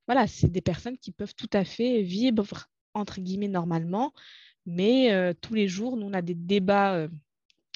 voilà, 0.07 0.27
c'est 0.27 0.51
des 0.51 0.61
personnes 0.61 0.97
qui 0.97 1.11
peuvent 1.11 1.35
tout 1.35 1.51
à 1.53 1.65
fait 1.65 2.03
vivre, 2.03 2.69
entre 2.95 3.21
guillemets, 3.21 3.49
normalement. 3.49 4.13
Mais 4.65 5.13
euh, 5.13 5.35
tous 5.39 5.55
les 5.55 5.67
jours, 5.67 5.97
nous, 5.97 6.07
on 6.07 6.13
a 6.13 6.23
des 6.23 6.35
débats 6.35 7.09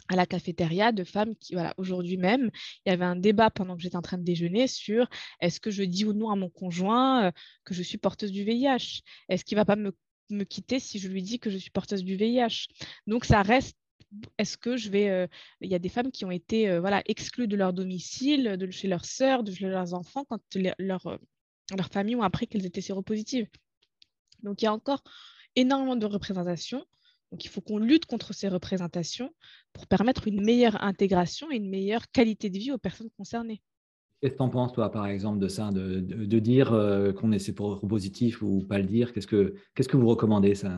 à 0.08 0.16
la 0.16 0.26
cafétéria 0.26 0.92
de 0.92 1.04
femmes 1.04 1.34
qui, 1.36 1.54
voilà, 1.54 1.74
aujourd'hui 1.78 2.16
même, 2.16 2.50
il 2.86 2.90
y 2.90 2.92
avait 2.92 3.04
un 3.04 3.16
débat 3.16 3.50
pendant 3.50 3.76
que 3.76 3.82
j'étais 3.82 3.96
en 3.96 4.02
train 4.02 4.18
de 4.18 4.24
déjeuner 4.24 4.66
sur 4.66 5.08
est-ce 5.40 5.58
que 5.58 5.70
je 5.70 5.82
dis 5.82 6.04
ou 6.04 6.12
non 6.12 6.30
à 6.30 6.36
mon 6.36 6.48
conjoint 6.48 7.32
que 7.64 7.74
je 7.74 7.82
suis 7.82 7.98
porteuse 7.98 8.30
du 8.30 8.44
VIH 8.44 9.02
Est-ce 9.28 9.44
qu'il 9.44 9.56
ne 9.56 9.60
va 9.60 9.64
pas 9.64 9.76
me 9.76 9.92
me 10.32 10.44
quitter 10.44 10.78
si 10.80 10.98
je 10.98 11.08
lui 11.08 11.22
dis 11.22 11.38
que 11.38 11.50
je 11.50 11.58
suis 11.58 11.70
porteuse 11.70 12.04
du 12.04 12.16
VIH. 12.16 12.68
Donc 13.06 13.24
ça 13.24 13.42
reste 13.42 13.76
est-ce 14.38 14.56
que 14.58 14.76
je 14.76 14.90
vais. 14.90 15.08
Euh, 15.10 15.26
il 15.60 15.70
y 15.70 15.74
a 15.74 15.78
des 15.78 15.88
femmes 15.88 16.10
qui 16.10 16.24
ont 16.24 16.30
été 16.30 16.68
euh, 16.68 16.80
voilà, 16.80 17.02
exclues 17.06 17.48
de 17.48 17.56
leur 17.56 17.72
domicile, 17.72 18.56
de 18.58 18.70
chez 18.70 18.88
leurs 18.88 19.04
sœurs, 19.04 19.42
de 19.42 19.52
chez 19.52 19.66
leurs 19.66 19.94
enfants, 19.94 20.24
quand 20.24 20.40
leur, 20.78 21.06
euh, 21.06 21.16
leur 21.76 21.88
famille 21.88 22.16
ont 22.16 22.22
appris 22.22 22.46
qu'elles 22.46 22.66
étaient 22.66 22.80
séropositives? 22.80 23.48
Donc 24.42 24.62
il 24.62 24.66
y 24.66 24.68
a 24.68 24.72
encore 24.72 25.02
énormément 25.56 25.96
de 25.96 26.06
représentations. 26.06 26.84
Donc 27.30 27.44
il 27.44 27.48
faut 27.48 27.62
qu'on 27.62 27.78
lutte 27.78 28.04
contre 28.06 28.34
ces 28.34 28.48
représentations 28.48 29.34
pour 29.72 29.86
permettre 29.86 30.28
une 30.28 30.44
meilleure 30.44 30.82
intégration 30.82 31.50
et 31.50 31.56
une 31.56 31.70
meilleure 31.70 32.10
qualité 32.10 32.50
de 32.50 32.58
vie 32.58 32.72
aux 32.72 32.78
personnes 32.78 33.10
concernées. 33.16 33.62
Qu'est-ce 34.22 34.34
que 34.34 34.38
tu 34.38 34.42
en 34.44 34.50
penses, 34.50 34.72
toi, 34.72 34.92
par 34.92 35.08
exemple, 35.08 35.40
de 35.40 35.48
ça, 35.48 35.72
de, 35.72 35.98
de, 35.98 36.38
dire 36.38 36.72
euh, 36.72 37.12
qu'on 37.12 37.32
est 37.32 37.52
positif 37.88 38.40
ou 38.40 38.60
pas 38.60 38.78
le 38.78 38.84
dire? 38.84 39.12
Qu'est-ce 39.12 39.26
que, 39.26 39.96
vous 39.96 40.06
recommandez, 40.06 40.54
ça 40.54 40.68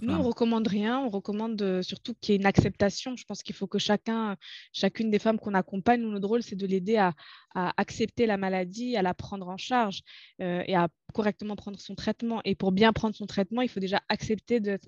Nous, 0.00 0.10
on 0.10 0.16
ne 0.16 0.22
recommande 0.22 0.66
rien. 0.66 0.98
On 0.98 1.10
recommande 1.10 1.60
euh, 1.60 1.82
surtout 1.82 2.14
qu'il 2.18 2.32
y 2.32 2.36
ait 2.36 2.40
une 2.40 2.46
acceptation. 2.46 3.14
Je 3.14 3.24
pense 3.26 3.42
qu'il 3.42 3.54
faut 3.54 3.66
que 3.66 3.78
chacun, 3.78 4.36
chacune 4.72 5.10
des 5.10 5.18
femmes 5.18 5.38
qu'on 5.38 5.52
accompagne, 5.52 6.00
nous, 6.00 6.10
notre 6.10 6.28
rôle, 6.28 6.42
c'est 6.42 6.56
de 6.56 6.66
l'aider 6.66 6.96
à, 6.96 7.12
à, 7.54 7.74
accepter 7.76 8.24
la 8.24 8.38
maladie, 8.38 8.96
à 8.96 9.02
la 9.02 9.12
prendre 9.12 9.48
en 9.48 9.58
charge 9.58 10.00
euh, 10.40 10.62
et 10.66 10.74
à 10.74 10.88
correctement 11.12 11.56
prendre 11.56 11.78
son 11.78 11.94
traitement. 11.94 12.40
Et 12.44 12.54
pour 12.54 12.72
bien 12.72 12.92
prendre 12.92 13.14
son 13.14 13.26
traitement, 13.26 13.62
il 13.62 13.68
faut 13.68 13.80
déjà 13.80 14.02
accepter 14.08 14.60
de, 14.60 14.78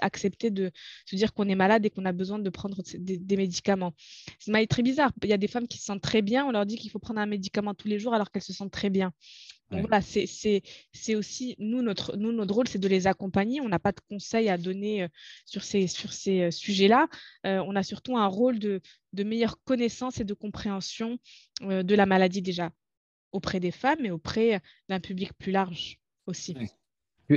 accepter 0.00 0.50
de 0.50 0.70
se 1.06 1.16
dire 1.16 1.32
qu'on 1.32 1.48
est 1.48 1.54
malade 1.54 1.84
et 1.84 1.90
qu'on 1.90 2.04
a 2.04 2.12
besoin 2.12 2.38
de 2.38 2.50
prendre 2.50 2.82
des, 2.98 3.36
médicaments. 3.36 3.92
C'est 4.38 4.66
très 4.66 4.82
bizarre. 4.82 5.12
Il 5.22 5.28
y 5.28 5.32
a 5.32 5.38
des 5.38 5.48
femmes 5.48 5.68
qui 5.68 5.78
se 5.78 5.84
sentent 5.84 6.02
très 6.02 6.22
bien. 6.22 6.44
On 6.46 6.50
leur 6.50 6.66
dit 6.66 6.76
qu'il 6.76 6.90
faut 6.90 6.98
prendre 6.98 7.20
un 7.20 7.26
médicament 7.26 7.74
tous 7.74 7.88
les 7.88 7.98
jours 7.98 8.14
alors 8.14 8.30
qu'elles 8.30 8.42
se 8.42 8.52
sentent 8.52 8.72
très 8.72 8.90
bien. 8.90 9.12
Donc 9.70 9.82
voilà, 9.82 10.00
c'est 10.02 11.14
aussi, 11.14 11.54
nous, 11.60 11.80
notre, 11.80 12.16
nous, 12.16 12.32
notre 12.32 12.52
rôle, 12.52 12.66
c'est 12.66 12.80
de 12.80 12.88
les 12.88 13.06
accompagner. 13.06 13.60
On 13.60 13.68
n'a 13.68 13.78
pas 13.78 13.92
de 13.92 14.00
conseils 14.08 14.48
à 14.48 14.58
donner 14.58 15.04
euh, 15.04 15.08
sur 15.46 15.62
ces, 15.62 15.86
sur 15.86 16.12
ces 16.12 16.40
euh, 16.40 16.50
sujets-là. 16.50 17.06
on 17.44 17.76
a 17.76 17.84
surtout 17.84 18.16
un 18.16 18.26
rôle 18.26 18.58
de, 18.58 18.80
de 19.12 19.22
meilleure 19.22 19.62
connaissance 19.62 20.20
et 20.20 20.24
de 20.24 20.34
compréhension 20.34 21.18
de 21.60 21.94
la 21.94 22.06
maladie 22.06 22.42
déjà 22.42 22.72
auprès 23.32 23.60
des 23.60 23.70
femmes 23.70 24.04
et 24.04 24.10
auprès 24.10 24.60
d'un 24.88 25.00
public 25.00 25.32
plus 25.38 25.52
large 25.52 25.98
aussi. 26.26 26.56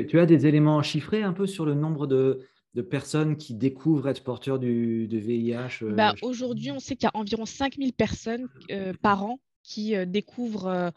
Tu, 0.08 0.19
as 0.19 0.25
des 0.25 0.47
éléments 0.47 0.82
chiffrés 0.82 1.21
un 1.21 1.34
peu 1.34 1.45
sur 1.45 1.65
le 1.65 1.75
nombre 1.75 2.08
de, 2.08 2.47
personnes 2.89 3.38
qui 3.38 3.53
découvrent 3.53 4.08
être 4.10 4.23
porteurs 4.23 4.58
du, 4.58 5.08
de 5.08 5.17
VIH 5.19 5.84
euh, 5.84 5.93
bah, 5.93 6.15
Aujourd'hui, 6.23 6.71
on 6.71 6.79
sait 6.79 6.95
qu'il 6.95 7.06
y 7.06 7.12
a 7.13 7.17
environ 7.17 7.45
5000 7.45 7.93
personnes 7.93 8.49
euh, 8.71 8.93
par 8.99 9.23
an 9.23 9.39
qui 9.62 9.95
euh, 9.95 10.06
découvrent, 10.06 10.91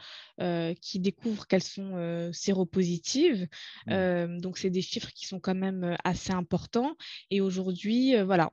qui 0.80 0.98
découvrent 0.98 1.46
qu'elles 1.46 1.62
sont 1.62 2.30
séropositives. 2.32 3.46
donc, 3.87 4.56
c'est 4.56 4.70
des 4.70 4.82
chiffres 4.82 5.11
qui 5.14 5.26
sont 5.26 5.40
quand 5.40 5.54
même 5.54 5.96
assez 6.02 6.32
importants. 6.32 6.96
Et 7.30 7.42
aujourd'hui, 7.42 8.14
voilà, 8.22 8.50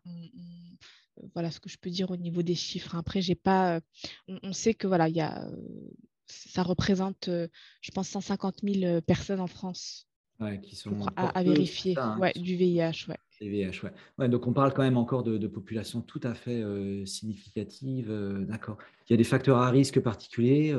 voilà 1.33 1.51
ce 1.51 1.61
que 1.61 1.69
je 1.69 1.77
peux 1.77 1.89
dire 1.89 2.11
au 2.11 2.17
niveau 2.17 2.43
des 2.43 2.55
chiffres. 2.55 2.95
Après, 2.95 3.21
j'ai 3.21 3.35
pas, 3.35 3.79
on, 4.27 4.39
on, 4.43 4.51
sait 4.51 4.73
que 4.73 4.87
voilà, 4.87 5.07
il 5.07 5.15
y 5.15 5.21
a 5.21 5.47
ça 6.27 6.63
représente, 6.63 7.27
euh, 7.27 7.47
je 7.81 7.91
pense, 7.91 8.09
150 8.09 8.61
000 8.63 8.83
euh, 8.85 9.01
personnes 9.01 9.39
en 9.39 9.47
France 9.47 10.07
qui 10.61 10.75
sont 10.75 11.05
à, 11.15 11.41
vérifier 11.41 11.97
hein, 11.97 12.17
ouais, 12.19 12.33
du 12.35 12.57
VIH. 12.57 13.07
Ouais. 13.07 13.17
VIH 13.39 13.79
ouais. 14.17 14.27
donc 14.27 14.45
on 14.45 14.51
parle 14.51 14.73
quand 14.73 14.81
même 14.81 14.97
encore 14.97 15.23
de, 15.23 15.47
populations 15.47 16.01
tout 16.01 16.19
à 16.21 16.33
fait 16.33 16.61
euh, 16.61 17.05
significatives. 17.05 18.11
D'accord. 18.45 18.77
Il 19.07 19.11
y 19.11 19.13
a 19.13 19.17
des 19.17 19.23
facteurs 19.23 19.59
à 19.59 19.69
risque 19.69 20.01
particuliers 20.01 20.75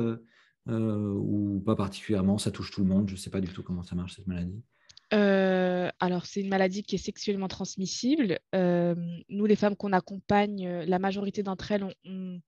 ou 0.67 1.63
pas 1.65 1.75
particulièrement 1.75 2.37
Ça 2.37 2.51
touche 2.51 2.69
tout 2.69 2.81
le 2.81 2.87
monde. 2.87 3.09
Je 3.09 3.15
ne 3.15 3.17
sais 3.17 3.31
pas 3.31 3.41
du 3.41 3.47
tout 3.47 3.63
comment 3.63 3.81
ça 3.81 3.95
marche 3.95 4.17
cette 4.17 4.27
maladie. 4.27 4.61
alors, 5.09 6.27
c'est 6.27 6.41
une 6.41 6.49
maladie 6.49 6.83
qui 6.83 6.95
est 6.95 6.99
sexuellement 6.99 7.47
transmissible. 7.47 8.37
nous, 8.53 9.45
les 9.47 9.55
femmes 9.55 9.75
qu'on 9.75 9.93
accompagne, 9.93 10.69
la 10.85 10.99
majorité 10.99 11.41
d'entre 11.41 11.71
elles 11.71 11.85
ont, 11.85 12.39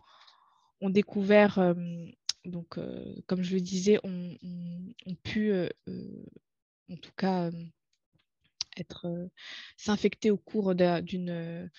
ont 0.82 0.90
découvert 0.92 1.74
donc, 2.48 2.78
euh, 2.78 3.16
comme 3.28 3.44
je 3.44 3.56
le 3.56 3.62
disais, 3.62 4.00
ont 4.04 4.36
on, 5.06 5.16
pu, 5.16 5.52
euh, 5.52 5.70
euh, 5.90 6.26
en 6.90 6.96
tout 6.96 7.12
cas, 7.16 7.52
être 8.78 9.08
s'infecter 9.76 10.30
au 10.32 10.38
cours 10.38 10.76
d'une 10.76 11.70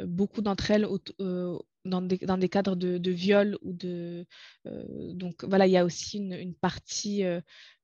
beaucoup 0.00 0.40
d'entre 0.40 0.70
elles 0.70 0.88
dans 1.84 2.02
des, 2.02 2.16
dans, 2.16 2.38
des, 2.38 2.48
cadres 2.48 2.76
de, 2.76 2.96
de 2.96 3.10
viol 3.10 3.58
ou 3.60 3.74
de 3.74 4.26
donc 5.12 5.44
voilà 5.44 5.66
il 5.66 5.72
y 5.72 5.76
a 5.76 5.84
aussi 5.84 6.16
une, 6.16 6.54
partie 6.54 7.24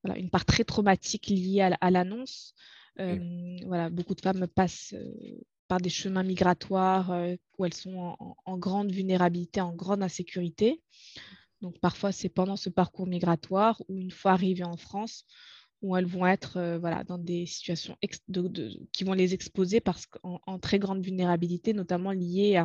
voilà, 0.02 0.18
une 0.18 0.30
part 0.30 0.46
très 0.46 0.64
traumatique 0.64 1.26
liée 1.26 1.60
à, 1.60 1.90
l'annonce. 1.90 2.54
Voilà 2.96 3.90
beaucoup 3.90 4.14
de 4.14 4.22
femmes 4.22 4.46
passent 4.46 4.94
par 5.68 5.78
des 5.78 5.90
chemins 5.90 6.22
migratoires 6.22 7.14
où 7.58 7.66
elles 7.66 7.74
sont 7.74 8.16
en, 8.18 8.36
en, 8.42 8.56
grande 8.56 8.90
vulnérabilité 8.90 9.60
en 9.60 9.74
grande 9.74 10.02
insécurité 10.02 10.80
donc 11.62 11.78
parfois, 11.78 12.12
c'est 12.12 12.28
pendant 12.28 12.56
ce 12.56 12.68
parcours 12.68 13.06
migratoire 13.06 13.80
ou 13.88 13.98
une 13.98 14.10
fois 14.10 14.32
arrivées 14.32 14.64
en 14.64 14.76
France, 14.76 15.24
où 15.80 15.96
elles 15.96 16.06
vont 16.06 16.26
être 16.26 16.58
euh, 16.58 16.78
voilà, 16.78 17.04
dans 17.04 17.18
des 17.18 17.46
situations 17.46 17.96
qui 18.92 19.04
vont 19.04 19.12
les 19.14 19.34
exposer 19.34 19.80
parce 19.80 20.06
qu'en 20.06 20.58
très 20.58 20.78
grande 20.78 21.02
vulnérabilité, 21.02 21.72
notamment 21.72 22.12
liée 22.12 22.62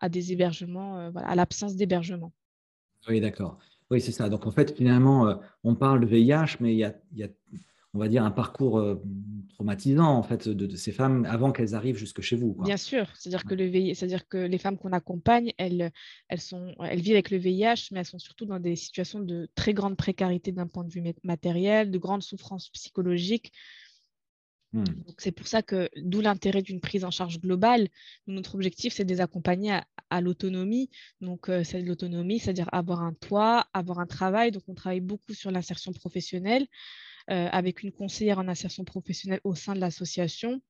à, 0.00 0.08
des 0.08 0.32
hébergements, 0.32 0.98
euh, 0.98 1.10
voilà, 1.10 1.28
à 1.28 1.34
l'absence 1.34 1.76
d'hébergement. 1.76 2.32
Oui, 3.08 3.20
d'accord. 3.20 3.58
Oui, 3.90 4.00
c'est 4.00 4.12
ça. 4.12 4.28
Donc 4.28 4.46
en 4.46 4.50
fait, 4.50 4.76
finalement, 4.76 5.28
euh, 5.28 5.34
on 5.64 5.74
parle 5.74 6.00
de 6.00 6.06
VIH, 6.06 6.56
mais 6.60 6.72
il 6.72 6.78
y 6.78 6.84
a 6.84 7.28
on 7.94 7.98
va 7.98 8.08
dire, 8.08 8.24
un 8.24 8.30
parcours 8.30 8.78
euh, 8.78 9.02
traumatisant 9.50 10.16
en 10.16 10.22
fait 10.22 10.48
de, 10.48 10.76
ces 10.76 10.92
femmes 10.92 11.26
avant 11.26 11.52
qu'elles 11.52 11.74
arrivent 11.74 11.96
jusque 11.96 12.22
chez 12.22 12.36
vous. 12.36 12.54
Bien 12.64 12.78
sûr, 12.78 13.06
c'est-à-dire 13.14 13.44
que 13.44 13.54
le 13.54 13.94
c'est-à-dire 13.94 14.26
que 14.26 14.38
les 14.38 14.58
femmes 14.58 14.78
qu'on 14.78 14.92
accompagne, 14.92 15.52
elles, 15.58 15.92
elles 16.28 16.40
sont, 16.40 16.74
elles 16.80 17.00
vivent 17.00 17.14
avec 17.14 17.30
le 17.30 17.36
VIH, 17.36 17.88
mais 17.90 18.00
elles 18.00 18.06
sont 18.06 18.18
surtout 18.18 18.46
dans 18.46 18.60
des 18.60 18.76
situations 18.76 19.20
de 19.20 19.48
très 19.54 19.74
grande 19.74 19.96
précarité 19.96 20.52
d'un 20.52 20.66
point 20.66 20.84
de 20.84 20.90
vue 20.90 21.02
matériel, 21.22 21.90
de 21.90 21.98
grande 21.98 22.22
souffrance 22.22 22.70
psychologique. 22.70 23.52
Hmm. 24.72 24.84
C'est 25.18 25.32
pour 25.32 25.46
ça 25.46 25.62
que, 25.62 25.90
d'où 25.96 26.22
l'intérêt 26.22 26.62
d'une 26.62 26.80
prise 26.80 27.04
en 27.04 27.10
charge 27.10 27.38
globale. 27.40 27.88
Notre 28.26 28.54
objectif, 28.54 28.94
c'est 28.94 29.04
de 29.04 29.10
les 29.10 29.20
accompagner 29.20 29.78
à, 30.08 30.20
l'autonomie. 30.22 30.88
Donc, 31.20 31.50
euh, 31.50 31.62
c'est 31.62 31.82
l'autonomie, 31.82 32.38
c'est-à-dire 32.38 32.70
avoir 32.72 33.02
un 33.02 33.12
toit, 33.12 33.66
avoir 33.74 33.98
un 33.98 34.06
travail. 34.06 34.50
Donc, 34.50 34.62
on 34.68 34.74
travaille 34.74 35.00
beaucoup 35.00 35.34
sur 35.34 35.50
l'insertion 35.50 35.92
professionnelle. 35.92 36.66
Euh, 37.30 37.48
avec 37.52 37.82
une 37.82 37.92
conseillère 37.92 38.38
en 38.38 38.48
insertion 38.48 38.84
professionnelle 38.84 39.40
au 39.44 39.54
sein 39.54 39.74
de 39.74 39.80
l'association 39.80 40.60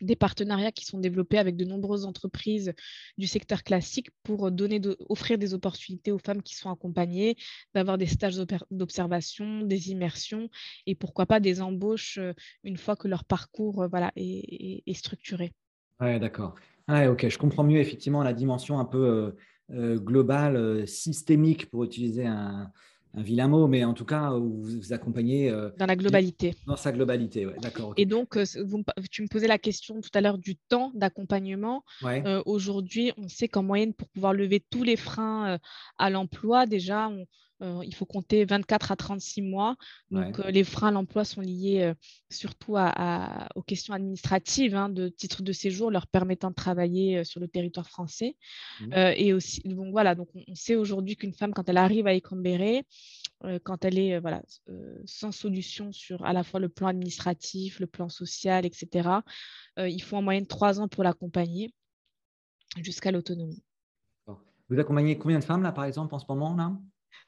des 0.00 0.16
partenariats 0.16 0.72
qui 0.72 0.84
sont 0.84 0.98
développés 0.98 1.38
avec 1.38 1.56
de 1.56 1.64
nombreuses 1.64 2.04
entreprises 2.04 2.72
du 3.16 3.28
secteur 3.28 3.62
classique 3.62 4.10
pour 4.24 4.50
donner 4.50 4.80
offrir 5.08 5.38
des 5.38 5.54
opportunités 5.54 6.10
aux 6.10 6.18
femmes 6.18 6.42
qui 6.42 6.56
sont 6.56 6.70
accompagnées, 6.70 7.36
d'avoir 7.74 7.96
des 7.96 8.06
stages 8.06 8.36
d'observation, 8.72 9.62
des 9.62 9.90
immersions 9.90 10.48
et 10.86 10.96
pourquoi 10.96 11.26
pas 11.26 11.38
des 11.38 11.60
embauches 11.60 12.18
euh, 12.18 12.32
une 12.64 12.76
fois 12.76 12.96
que 12.96 13.06
leur 13.06 13.24
parcours 13.24 13.82
euh, 13.82 13.88
voilà, 13.88 14.12
est, 14.16 14.94
structuré. 14.94 15.52
Oui, 16.00 16.18
d'accord. 16.18 16.54
ok, 16.88 17.28
je 17.28 17.38
comprends 17.38 17.64
mieux 17.64 17.78
effectivement 17.78 18.22
la 18.22 18.32
dimension 18.32 18.78
un 18.78 18.84
peu 18.84 19.36
globale, 19.70 20.86
systémique 20.86 21.70
pour 21.70 21.84
utiliser 21.84 22.26
un, 22.26 22.70
un 23.16 23.22
vilain 23.22 23.48
mot, 23.48 23.68
mais 23.68 23.84
en 23.84 23.94
tout 23.94 24.04
cas, 24.04 24.30
vous 24.30 24.62
vous 24.62 24.92
accompagnez. 24.92 25.50
Euh, 25.50 25.70
dans 25.78 25.86
la 25.86 25.96
globalité. 25.96 26.54
Dans 26.66 26.76
sa 26.76 26.92
globalité, 26.92 27.46
oui, 27.46 27.52
d'accord. 27.60 27.94
Et 27.96 28.06
donc, 28.06 28.36
euh, 28.36 28.44
vous, 28.64 28.82
tu 29.10 29.22
me 29.22 29.28
posais 29.28 29.46
la 29.46 29.58
question 29.58 30.00
tout 30.00 30.10
à 30.14 30.20
l'heure 30.20 30.38
du 30.38 30.56
temps 30.56 30.90
d'accompagnement. 30.94 31.84
Euh, 32.04 32.42
aujourd'hui, 32.46 33.12
on 33.16 33.28
sait 33.28 33.48
qu'en 33.48 33.62
moyenne, 33.62 33.94
pour 33.94 34.08
pouvoir 34.08 34.32
lever 34.32 34.60
tous 34.60 34.82
les 34.82 34.96
freins 34.96 35.58
à 35.98 36.10
l'emploi, 36.10 36.66
déjà, 36.66 37.08
on, 37.08 37.24
euh, 37.62 37.80
il 37.84 37.94
faut 37.94 38.04
compter 38.04 38.44
24 38.44 38.92
à 38.92 38.96
36 38.96 39.42
mois. 39.42 39.76
Donc, 40.10 40.40
euh, 40.40 40.50
les 40.50 40.64
freins 40.64 40.88
à 40.88 40.90
l'emploi 40.90 41.24
sont 41.24 41.40
liés 41.40 41.82
euh, 41.82 41.94
surtout 42.30 42.76
aux 43.54 43.62
questions 43.62 43.94
administratives 43.94 44.74
hein, 44.74 44.88
de 44.88 45.08
titre 45.08 45.42
de 45.42 45.52
séjour 45.52 45.90
leur 45.90 46.06
permettant 46.06 46.50
de 46.50 46.54
travailler 46.54 47.24
sur 47.24 47.40
le 47.40 47.48
territoire 47.48 47.88
français. 47.88 48.36
Mmh. 48.80 48.92
et 49.16 49.32
aussi, 49.32 49.60
donc 49.64 49.92
voilà, 49.92 50.14
donc 50.14 50.28
on, 50.34 50.54
sait 50.54 50.74
aujourd'hui 50.74 51.16
qu'une 51.16 51.32
femme, 51.32 51.52
quand 51.52 51.68
elle 51.68 51.76
arrive 51.76 52.06
à 52.06 52.14
Écambéré, 52.14 52.84
quand 53.62 53.84
elle 53.84 53.98
est 53.98 54.18
voilà, 54.18 54.42
sans 55.04 55.32
solution 55.32 55.92
sur 55.92 56.24
à 56.24 56.32
la 56.32 56.42
fois 56.42 56.60
le 56.60 56.68
plan 56.68 56.88
administratif, 56.88 57.78
le 57.78 57.86
plan 57.86 58.08
social, 58.08 58.66
etc., 58.66 59.08
il 59.78 60.02
faut 60.02 60.16
en 60.16 60.22
moyenne 60.22 60.46
trois 60.46 60.80
ans 60.80 60.88
pour 60.88 61.04
l'accompagner 61.04 61.72
jusqu'à 62.78 63.12
l'autonomie. 63.12 63.62
Vous 64.68 64.78
accompagnez 64.78 65.18
combien 65.18 65.38
de 65.38 65.44
femmes 65.44 65.62
là, 65.62 65.72
par 65.72 65.84
exemple, 65.84 66.14
en 66.14 66.18
ce 66.18 66.24
moment 66.28 66.56
là? 66.56 66.72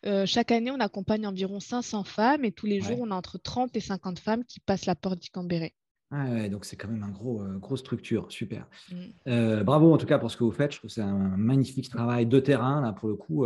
Euh, 0.05 0.27
chaque 0.27 0.53
année, 0.53 0.71
on 0.71 0.81
accompagne 0.81 1.27
environ 1.27 1.61
500 1.61 2.05
femmes 2.05 2.45
et 2.45 2.53
tous 2.53 2.67
les 2.67 2.81
jours, 2.81 2.99
on 3.01 3.11
a 3.11 3.15
entre 3.15 3.39
30 3.39 3.77
et 3.77 3.81
50 3.81 4.19
femmes 4.19 4.45
qui 4.45 4.61
passent 4.61 4.87
la 4.87 4.95
porte 4.95 5.21
du 5.21 5.31
Cambéré. 5.31 5.75
Ah 6.13 6.27
ouais, 6.31 6.49
donc 6.49 6.65
c'est 6.65 6.77
quand 6.77 6.89
même 6.89 7.03
une 7.03 7.13
gros, 7.13 7.43
euh, 7.43 7.59
grosse 7.59 7.81
structure, 7.81 8.31
super. 8.31 8.69
Mm. 8.93 8.95
Euh, 9.27 9.65
bravo 9.65 9.93
en 9.93 9.97
tout 9.97 10.07
cas 10.07 10.19
pour 10.19 10.31
ce 10.31 10.37
que 10.37 10.45
vous 10.45 10.53
faites. 10.53 10.73
Je 10.73 10.79
trouve 10.79 10.89
que 10.89 10.95
c'est 10.95 11.01
un 11.01 11.37
magnifique 11.37 11.91
travail 11.91 12.27
de 12.27 12.39
terrain. 12.39 12.81
Là, 12.81 12.93
pour 12.93 13.09
le 13.09 13.17
coup, 13.17 13.45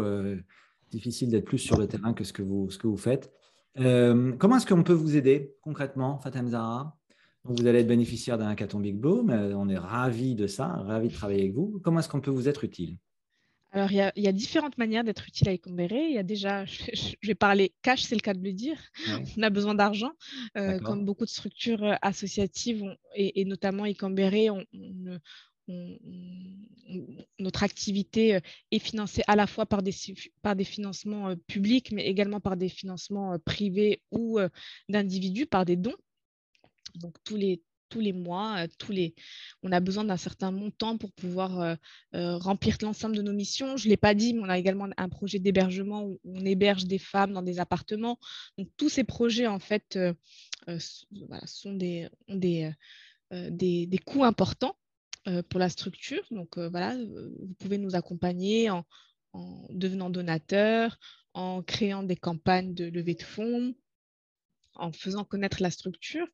difficile 0.91 1.31
d'être 1.31 1.47
plus 1.47 1.59
sur 1.59 1.79
le 1.79 1.87
terrain 1.87 2.13
que 2.13 2.25
ce 2.25 2.33
que 2.33 2.43
vous, 2.43 2.71
ce 2.71 2.79
que 2.79 2.87
vous 2.87 2.99
faites. 2.99 3.33
comment 3.77 4.57
est-ce 4.57 4.67
qu'on 4.67 4.83
peut 4.83 4.93
vous 4.93 5.17
aider 5.17 5.55
concrètement, 5.63 6.19
Fatem 6.19 6.49
Zahra? 6.49 6.97
Vous 7.45 7.67
allez 7.67 7.79
être 7.79 7.89
bénéficiaire 7.89 8.37
d'un 8.37 8.49
hackathon 8.49 8.81
Big 8.81 8.97
Blow, 8.97 9.23
mais 9.23 9.55
on 9.55 9.67
est 9.71 9.79
ravis 9.79 10.35
de 10.35 10.47
ça, 10.47 10.67
ravis 10.67 11.09
de 11.09 11.15
travailler 11.15 11.41
avec 11.41 11.55
vous. 11.55 11.81
Comment 11.83 12.01
est-ce 12.01 12.09
qu'on 12.11 12.21
peut 12.21 12.31
vous 12.31 12.49
être 12.49 12.65
utile? 12.65 12.99
Alors, 13.73 13.93
il 13.93 14.13
y, 14.17 14.27
a, 14.27 14.33
différentes 14.33 14.79
manières 14.79 15.05
d'être 15.05 15.29
utile 15.29 15.49
à 15.49 15.55
Ecombéré. 15.55 16.09
Il 16.09 16.15
y 16.15 16.19
a 16.19 16.25
déjà, 16.25 16.65
je, 16.65 17.15
vais 17.23 17.37
parler 17.37 17.73
cash, 17.83 18.03
c'est 18.03 18.17
le 18.17 18.21
cas 18.21 18.35
de 18.35 18.43
le 18.43 18.53
dire. 18.53 18.77
On 19.37 19.43
a 19.43 19.51
besoin 19.51 19.75
d'argent. 19.75 20.11
Euh, 20.57 20.81
comme 20.81 21.05
beaucoup 21.05 21.25
de 21.25 21.31
structures 21.31 21.85
euh, 21.85 21.95
associatives, 22.03 22.85
et, 23.15 23.45
notamment 23.45 23.87
Ecombéré, 23.87 24.49
notre 27.39 27.63
activité 27.63 28.35
euh, 28.35 28.41
est 28.73 28.81
financée 28.81 29.23
à 29.29 29.37
la 29.37 29.47
fois 29.47 29.67
par 29.67 29.83
des, 29.85 29.95
par 30.43 30.57
des 30.57 30.65
financements 30.65 31.37
publics, 31.47 31.93
mais 31.93 32.07
également 32.07 32.41
par 32.41 32.57
des 32.57 32.69
financements 32.69 33.39
privés 33.39 34.03
ou 34.11 34.41
d'individus, 34.89 35.47
par 35.47 35.65
des 35.65 35.77
dons. 35.77 35.95
Donc, 36.97 37.15
tous 37.23 37.37
les, 37.37 37.63
tous 37.91 38.01
les 38.01 38.15
mois, 38.15 38.65
euh, 38.65 38.69
tous 38.79 38.93
les... 38.93 39.15
on 39.63 39.73
a 39.73 39.81
besoin 39.81 40.05
d'un 40.05 40.17
certain 40.17 40.51
montant 40.51 40.97
pour 40.97 41.13
pouvoir 41.13 41.61
euh, 41.61 41.75
euh, 42.15 42.39
remplir 42.39 42.79
l'ensemble 42.81 43.17
de 43.17 43.23
nos 43.23 43.35
missions. 43.35 43.77
Je 43.77 43.87
ne 43.87 43.91
l'ai 43.91 43.97
pas 43.99 44.15
dit, 44.15 44.33
mais 44.33 44.41
on 44.41 44.49
a 44.49 44.59
également 44.59 44.89
un 44.97 45.09
projet 45.11 45.39
d'hébergement 45.39 46.05
où 46.05 46.19
on 46.25 46.45
héberge 46.47 46.87
des 46.87 46.99
femmes 46.99 47.33
dans 47.33 47.43
des 47.43 47.59
appartements. 47.61 48.19
Donc 48.57 48.69
tous 48.79 48.89
ces 48.89 49.05
projets, 49.05 49.47
en 49.47 49.59
fait, 49.59 49.99
sont 51.45 51.73
des, 51.75 52.09
ont 52.29 52.37
des, 52.37 52.73
des, 53.31 54.01
coûts 54.07 54.25
importants 54.25 54.77
pour 55.49 55.61
la 55.61 55.69
structure. 55.69 56.23
Donc 56.31 56.59
voilà, 56.59 56.97
vous 56.97 57.55
pouvez 57.59 57.79
nous 57.79 57.97
accompagner 57.97 58.71
en, 58.71 58.85
en 59.33 59.67
devenant 59.71 60.11
donateur, 60.11 60.99
en 61.35 61.63
créant 61.63 62.03
des 62.03 62.17
campagnes 62.17 62.75
de 62.75 62.87
levée 62.87 63.15
de 63.15 63.23
fonds, 63.23 63.75
en 64.81 64.93
faisant 64.93 65.25
connaître 65.25 65.63
la 65.63 65.71
structure. 65.71 66.27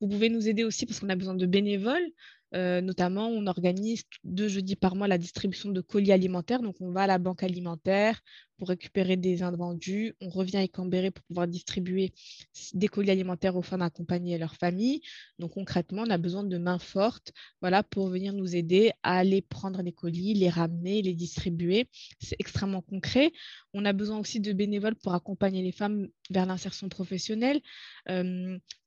Vous 0.00 0.08
pouvez 0.08 0.28
nous 0.28 0.48
aider 0.48 0.64
aussi 0.64 0.86
parce 0.86 1.00
qu'on 1.00 1.08
a 1.08 1.16
besoin 1.16 1.34
de 1.34 1.46
bénévoles. 1.46 2.06
Euh, 2.54 2.80
notamment, 2.80 3.28
on 3.28 3.46
organise 3.46 4.04
deux 4.24 4.48
jeudis 4.48 4.76
par 4.76 4.96
mois 4.96 5.08
la 5.08 5.18
distribution 5.18 5.70
de 5.70 5.80
colis 5.80 6.12
alimentaires. 6.12 6.62
Donc, 6.62 6.76
on 6.80 6.90
va 6.92 7.02
à 7.02 7.06
la 7.06 7.18
banque 7.18 7.42
alimentaire 7.42 8.20
pour 8.58 8.68
récupérer 8.68 9.16
des 9.16 9.42
invendus. 9.42 10.14
On 10.20 10.28
revient 10.28 10.58
à 10.58 10.68
Cambéré 10.68 11.10
pour 11.10 11.24
pouvoir 11.24 11.46
distribuer 11.46 12.12
des 12.74 12.88
colis 12.88 13.10
alimentaires 13.10 13.56
aux 13.56 13.62
femmes 13.62 13.82
accompagnées 13.82 14.34
et 14.34 14.38
leurs 14.38 14.56
familles. 14.56 15.00
Donc, 15.38 15.52
concrètement, 15.52 16.02
on 16.06 16.10
a 16.10 16.18
besoin 16.18 16.42
de 16.44 16.58
mains 16.58 16.78
fortes 16.78 17.32
voilà, 17.60 17.82
pour 17.82 18.08
venir 18.08 18.32
nous 18.32 18.56
aider 18.56 18.90
à 19.02 19.18
aller 19.18 19.40
prendre 19.40 19.80
les 19.82 19.92
colis, 19.92 20.34
les 20.34 20.50
ramener, 20.50 21.02
les 21.02 21.14
distribuer. 21.14 21.88
C'est 22.20 22.36
extrêmement 22.38 22.82
concret. 22.82 23.32
On 23.72 23.84
a 23.84 23.92
besoin 23.92 24.18
aussi 24.18 24.40
de 24.40 24.52
bénévoles 24.52 24.96
pour 24.96 25.14
accompagner 25.14 25.62
les 25.62 25.72
femmes 25.72 26.08
vers 26.30 26.44
l'insertion 26.44 26.88
professionnelle, 26.88 27.60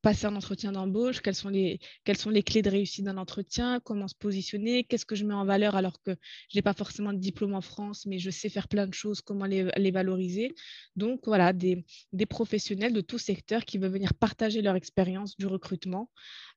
passer 0.01 0.25
un 0.25 0.35
entretien 0.35 0.71
d'embauche, 0.71 1.21
quelles 1.21 1.35
sont, 1.35 1.49
les, 1.49 1.79
quelles 2.03 2.17
sont 2.17 2.29
les 2.29 2.43
clés 2.43 2.61
de 2.61 2.69
réussite 2.69 3.05
d'un 3.05 3.17
entretien, 3.17 3.79
comment 3.79 4.07
se 4.07 4.15
positionner, 4.15 4.83
qu'est-ce 4.83 5.05
que 5.05 5.15
je 5.15 5.25
mets 5.25 5.33
en 5.33 5.45
valeur 5.45 5.75
alors 5.75 6.01
que 6.01 6.15
je 6.49 6.57
n'ai 6.57 6.61
pas 6.61 6.73
forcément 6.73 7.13
de 7.13 7.19
diplôme 7.19 7.53
en 7.53 7.61
France, 7.61 8.05
mais 8.05 8.19
je 8.19 8.29
sais 8.29 8.49
faire 8.49 8.67
plein 8.67 8.87
de 8.87 8.93
choses, 8.93 9.21
comment 9.21 9.45
les, 9.45 9.60
les 9.77 9.91
valoriser. 9.91 10.53
Donc 10.95 11.21
voilà, 11.25 11.53
des, 11.53 11.83
professionnels 12.29 12.93
de 12.93 13.01
tout 13.01 13.17
secteur 13.17 13.65
qui 13.65 13.77
veulent 13.77 13.91
venir 13.91 14.13
partager 14.13 14.61
leur 14.61 14.75
expérience 14.75 15.37
du 15.37 15.45
recrutement 15.45 16.09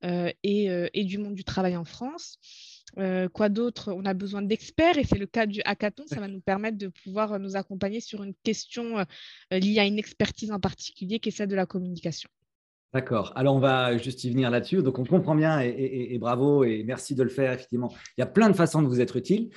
euh, 0.04 0.30
euh, 0.46 0.88
et, 0.92 1.04
du 1.04 1.18
monde 1.18 1.34
du 1.34 1.44
travail 1.44 1.76
en 1.76 1.84
France. 1.84 2.38
quoi 3.32 3.48
d'autre? 3.48 3.92
On 3.92 4.04
a 4.04 4.14
besoin 4.14 4.42
d'experts 4.42 4.98
et 4.98 5.04
c'est 5.04 5.18
le 5.18 5.26
cas 5.26 5.46
du 5.46 5.60
hackathon. 5.64 6.04
Ça 6.06 6.20
va 6.20 6.28
nous 6.28 6.40
permettre 6.40 6.78
de 6.78 6.88
pouvoir 6.88 7.38
nous 7.38 7.56
accompagner 7.56 8.00
sur 8.00 8.22
une 8.22 8.34
question 8.44 9.04
liée 9.50 9.78
à 9.78 9.84
une 9.84 9.98
expertise 9.98 10.52
en 10.52 10.60
particulier 10.60 11.18
qui 11.18 11.30
est 11.30 11.32
celle 11.32 11.48
de 11.48 11.56
la 11.56 11.66
communication. 11.66 12.30
D'accord. 12.94 13.32
Alors, 13.34 13.56
on 13.56 13.58
va 13.58 13.98
juste 13.98 14.22
y 14.22 14.30
venir 14.30 14.50
là-dessus. 14.50 14.80
Donc, 14.80 15.00
on 15.00 15.04
comprend 15.04 15.34
bien 15.34 15.58
et, 15.58 16.16
bravo 16.20 16.62
et 16.62 16.84
merci 16.84 17.16
de 17.16 17.24
le 17.24 17.28
faire. 17.28 17.52
Effectivement, 17.52 17.92
il 18.16 18.20
y 18.20 18.22
a 18.22 18.26
plein 18.26 18.48
de 18.48 18.54
façons 18.54 18.82
de 18.82 18.86
vous 18.86 19.00
être 19.00 19.16
utile. 19.16 19.50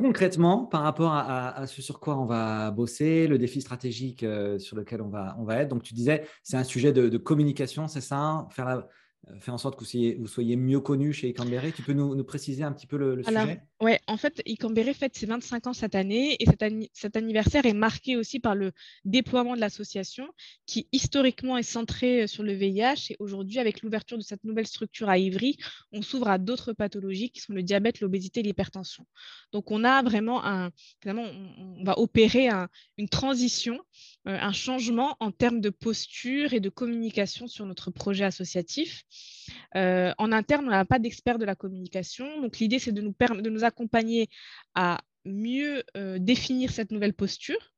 Concrètement, 0.00 0.64
par 0.64 0.82
rapport 0.82 1.12
à, 1.12 1.66
ce 1.66 1.82
sur 1.82 2.00
quoi 2.00 2.18
on 2.18 2.24
va 2.24 2.70
bosser, 2.70 3.26
le 3.26 3.38
défi 3.38 3.60
stratégique 3.60 4.22
euh, 4.22 4.58
sur 4.58 4.76
lequel 4.76 5.02
on 5.02 5.08
va, 5.08 5.36
on 5.38 5.44
va 5.44 5.56
être. 5.56 5.68
Donc, 5.68 5.82
tu 5.82 5.94
disais, 5.94 6.24
c'est 6.42 6.56
un 6.56 6.64
sujet 6.64 6.92
de, 6.92 7.08
de 7.08 7.18
communication, 7.18 7.86
c'est 7.86 8.00
ça 8.00 8.46
Faire 8.50 8.64
la, 8.64 8.88
euh, 9.28 9.38
faire 9.40 9.54
en 9.54 9.58
sorte 9.58 9.74
que 9.74 9.80
vous 9.80 9.86
soyez, 9.86 10.16
vous 10.18 10.26
soyez 10.26 10.56
mieux 10.56 10.80
connu 10.80 11.12
chez 11.12 11.28
Icambéré. 11.28 11.72
Tu 11.72 11.82
peux 11.82 11.92
nous, 11.92 12.24
préciser 12.24 12.62
un 12.62 12.72
petit 12.72 12.86
peu 12.86 12.96
le, 12.96 13.22
sujet? 13.22 13.62
Oui, 13.82 13.92
en 14.06 14.18
fait, 14.18 14.42
Icambéré 14.44 14.92
fête 14.92 15.16
ses 15.16 15.24
25 15.24 15.68
ans 15.68 15.72
cette 15.72 15.94
année 15.94 16.36
et 16.38 16.44
cet, 16.92 17.16
anniversaire 17.16 17.64
est 17.64 17.72
marqué 17.72 18.14
aussi 18.14 18.38
par 18.38 18.54
le 18.54 18.72
déploiement 19.06 19.54
de 19.54 19.60
l'association 19.60 20.28
qui 20.66 20.86
historiquement 20.92 21.56
est 21.56 21.62
centré 21.62 22.24
euh, 22.24 22.26
sur 22.26 22.42
le 22.42 22.52
VIH 22.52 23.12
et 23.12 23.16
aujourd'hui, 23.20 23.58
avec 23.58 23.80
l'ouverture 23.80 24.18
de 24.18 24.22
cette 24.22 24.44
nouvelle 24.44 24.66
structure 24.66 25.08
à 25.08 25.16
Ivry, 25.16 25.56
on 25.92 26.02
s'ouvre 26.02 26.28
à 26.28 26.36
d'autres 26.36 26.74
pathologies 26.74 27.30
qui 27.30 27.40
sont 27.40 27.54
le 27.54 27.62
diabète, 27.62 28.00
l'obésité 28.00 28.40
et 28.40 28.42
l'hypertension. 28.42 29.06
Donc, 29.52 29.70
on 29.70 29.82
a 29.82 30.02
vraiment 30.02 30.44
un, 30.44 30.70
on, 31.06 31.82
va 31.82 31.98
opérer 31.98 32.50
une 32.98 33.08
transition, 33.08 33.80
euh, 34.28 34.36
un 34.38 34.52
changement 34.52 35.16
en 35.20 35.32
termes 35.32 35.62
de 35.62 35.70
posture 35.70 36.52
et 36.52 36.60
de 36.60 36.68
communication 36.68 37.46
sur 37.46 37.64
notre 37.64 37.90
projet 37.90 38.24
associatif. 38.24 39.04
Euh, 39.76 40.12
en 40.18 40.32
interne, 40.32 40.66
on 40.66 40.70
n'a 40.70 40.84
pas 40.84 40.98
d'experts 40.98 41.38
de 41.38 41.44
la 41.44 41.54
communication. 41.54 42.40
Donc, 42.40 42.58
l'idée, 42.58 42.78
c'est 42.78 42.92
de 42.92 43.00
nous, 43.02 43.64
accompagner 43.64 44.28
à 44.74 45.00
mieux 45.24 45.82
euh, 45.96 46.18
définir 46.18 46.70
cette 46.70 46.92
nouvelle 46.92 47.12
posture, 47.12 47.72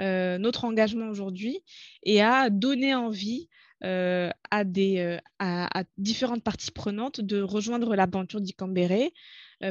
euh, 0.00 0.38
notre 0.38 0.64
engagement 0.64 1.08
aujourd'hui, 1.08 1.60
et 2.02 2.20
à 2.22 2.50
donner 2.50 2.94
envie 2.94 3.48
à, 3.80 4.64
différentes 5.98 6.42
parties 6.42 6.72
prenantes 6.72 7.20
de 7.20 7.40
rejoindre 7.40 7.94
l'aventure 7.94 8.40
d'Icambéré. 8.40 9.12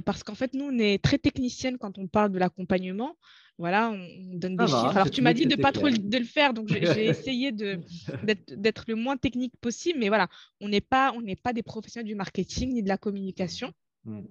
parce 0.06 0.24
qu'en 0.24 0.36
fait, 0.36 0.54
nous, 0.54 0.66
on 0.66 0.80
est 0.80 1.04
très 1.04 1.18
technicienne 1.18 1.78
quand 1.78 1.98
on 1.98 2.08
parle 2.08 2.32
de 2.32 2.40
l'accompagnement 2.40 3.18
voilà, 3.58 3.90
on, 3.90 4.38
donne 4.38 4.56
des 4.56 4.66
chiffres. 4.66 4.96
Alors, 4.96 5.10
tu 5.10 5.22
m'as 5.22 5.34
dit 5.34 5.48
de 5.48 5.56
pas 5.56 5.72
trop 5.72 5.90
de 5.90 6.18
le 6.18 6.26
faire, 6.26 6.54
donc 6.54 6.68
j'ai 6.68 6.78
essayé 7.08 7.52
d'être 7.52 8.84
le 8.88 8.96
moins 8.96 9.18
technique 9.18 9.54
possible, 9.60 10.00
mais 10.00 10.10
voilà, 10.10 10.28
on 10.62 10.70
n'est 10.70 10.82
pas, 10.82 11.12
on 11.14 11.24
pas 11.36 11.54
des 11.54 11.64
professionnels 11.64 12.08
du 12.08 12.16
marketing 12.16 12.74
ni 12.74 12.84
de 12.84 12.88
la 12.88 12.98
communication. 12.98 13.74
Mm. 14.06 14.22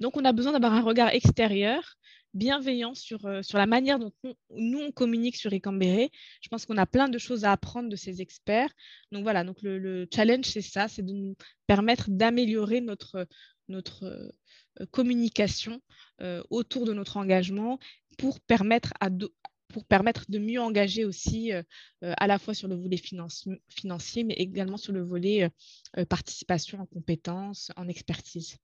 Donc, 0.00 0.16
on 0.16 0.24
a 0.24 0.32
besoin 0.32 0.52
d'avoir 0.52 0.74
un 0.74 0.82
regard 0.82 1.08
extérieur 1.08 1.96
bienveillant 2.32 2.94
sur, 2.94 3.20
sur 3.42 3.58
la 3.58 3.66
manière 3.66 3.98
dont 3.98 4.12
nous, 4.50 4.78
on 4.78 4.92
communique 4.92 5.36
sur 5.36 5.52
Ecambéré. 5.52 6.10
Je 6.40 6.48
pense 6.48 6.64
qu'on 6.64 6.76
a 6.76 6.86
plein 6.86 7.08
de 7.08 7.18
choses 7.18 7.44
à 7.44 7.52
apprendre 7.52 7.88
de 7.88 7.96
ces 7.96 8.20
experts. 8.20 8.70
Donc 9.10 9.22
voilà, 9.24 9.42
donc 9.42 9.60
le, 9.62 10.08
challenge, 10.14 10.44
c'est 10.44 10.60
ça, 10.60 10.86
c'est 10.86 11.02
de 11.02 11.12
nous 11.12 11.34
permettre 11.66 12.08
d'améliorer 12.08 12.80
notre, 12.80 13.26
notre 13.68 14.32
communication 14.92 15.80
autour 16.50 16.86
de 16.86 16.92
notre 16.92 17.16
engagement 17.16 17.78
pour 18.20 18.40
permettre 18.40 18.92
pour 19.70 19.84
permettre 19.84 20.24
de 20.28 20.38
mieux 20.38 20.60
engager 20.60 21.04
aussi 21.04 21.52
euh, 21.52 21.62
euh, 22.02 22.12
à 22.16 22.26
la 22.26 22.38
fois 22.38 22.54
sur 22.54 22.68
le 22.68 22.74
volet 22.74 22.96
financier, 22.96 24.24
mais 24.24 24.34
également 24.34 24.76
sur 24.76 24.92
le 24.92 25.02
volet 25.02 25.48
euh, 25.96 26.04
participation 26.04 26.80
en 26.80 26.86
compétences, 26.86 27.70
en 27.76 27.88
expertise. 27.88 28.56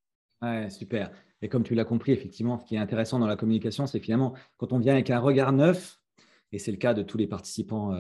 Ouais, 0.43 0.69
super. 0.69 1.11
Et 1.43 1.49
comme 1.49 1.63
tu 1.63 1.75
l'as 1.75 1.85
compris, 1.85 2.13
effectivement, 2.13 2.59
ce 2.59 2.65
qui 2.65 2.75
est 2.75 2.79
intéressant 2.79 3.19
dans 3.19 3.27
la 3.27 3.37
communication, 3.37 3.87
c'est 3.87 4.01
finalement 4.01 4.35
quand 4.57 4.73
on 4.73 4.79
vient 4.79 4.95
avec 4.95 5.11
un 5.11 5.21
regard 5.21 5.53
neuf, 5.53 6.01
et 6.53 6.59
c'est 6.59 6.73
le 6.73 6.77
cas 6.77 6.93
de 6.93 7.03
tous 7.03 7.19
les 7.19 7.27
participants 7.27 7.95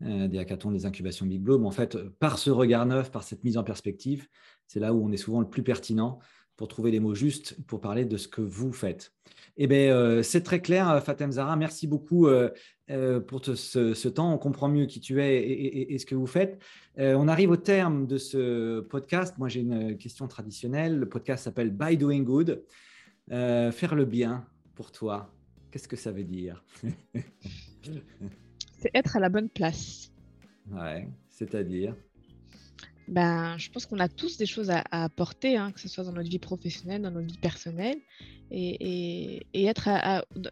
des 0.00 0.38
hackathons, 0.38 0.70
des 0.70 0.86
incubations 0.86 1.26
Big 1.26 1.40
Bloom, 1.40 1.66
en 1.66 1.70
fait, 1.70 1.98
par 2.18 2.38
ce 2.38 2.50
regard 2.50 2.86
neuf, 2.86 3.10
par 3.10 3.22
cette 3.22 3.44
mise 3.44 3.58
en 3.58 3.64
perspective, 3.64 4.28
c'est 4.66 4.80
là 4.80 4.94
où 4.94 5.04
on 5.04 5.12
est 5.12 5.18
souvent 5.18 5.40
le 5.40 5.48
plus 5.48 5.62
pertinent 5.62 6.20
pour 6.60 6.68
trouver 6.68 6.90
les 6.90 7.00
mots 7.00 7.14
justes 7.14 7.56
pour 7.66 7.80
parler 7.80 8.04
de 8.04 8.18
ce 8.18 8.28
que 8.28 8.42
vous 8.42 8.70
faites. 8.70 9.14
Eh 9.56 9.66
bien, 9.66 9.96
euh, 9.96 10.22
c'est 10.22 10.42
très 10.42 10.60
clair, 10.60 10.90
euh, 10.90 11.00
Fatem 11.00 11.32
Zara. 11.32 11.56
Merci 11.56 11.86
beaucoup 11.86 12.26
euh, 12.26 12.50
pour 13.20 13.42
ce, 13.42 14.08
temps. 14.08 14.34
On 14.34 14.36
comprend 14.36 14.68
mieux 14.68 14.84
qui 14.84 15.00
tu 15.00 15.22
es 15.22 15.42
et, 15.42 15.98
ce 15.98 16.04
que 16.04 16.14
vous 16.14 16.26
faites. 16.26 16.60
on 16.98 17.28
arrive 17.28 17.50
au 17.50 17.56
terme 17.56 18.06
de 18.06 18.18
ce 18.18 18.80
podcast. 18.80 19.38
Moi, 19.38 19.48
j'ai 19.48 19.60
une 19.60 19.96
question 19.96 20.28
traditionnelle. 20.28 20.98
Le 20.98 21.08
podcast 21.08 21.44
s'appelle 21.44 21.70
By 21.70 21.96
Doing 21.96 22.24
Good. 22.24 22.62
faire 23.30 23.94
le 23.94 24.04
bien 24.04 24.44
pour 24.74 24.92
toi, 24.92 25.32
qu'est-ce 25.70 25.88
que 25.88 25.96
ça 25.96 26.12
veut 26.12 26.24
dire? 26.24 26.62
C'est 28.78 28.90
être 28.92 29.16
à 29.16 29.20
la 29.20 29.30
bonne 29.30 29.48
place. 29.48 30.12
Ouais, 30.70 31.08
c'est-à-dire? 31.30 31.96
Ben, 33.08 33.56
je 33.58 33.70
pense 33.70 33.86
qu'on 33.86 33.98
a 33.98 34.08
tous 34.08 34.36
des 34.36 34.46
choses 34.46 34.70
à, 34.70 34.84
apporter, 34.90 35.56
hein, 35.56 35.72
que 35.72 35.80
ce 35.80 35.88
soit 35.88 36.04
dans 36.04 36.12
notre 36.12 36.30
vie 36.30 36.38
professionnelle, 36.38 37.02
dans 37.02 37.10
notre 37.10 37.26
vie 37.26 37.38
personnelle, 37.38 37.98
et, 38.50 39.42
être, 39.54 39.88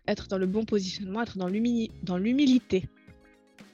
être 0.07 0.29
dans 0.29 0.39
le 0.39 0.47
bon 0.47 0.65
positionnement, 0.65 1.23
être 1.23 1.39
dans 1.39 1.49
l'humilité. 1.49 2.89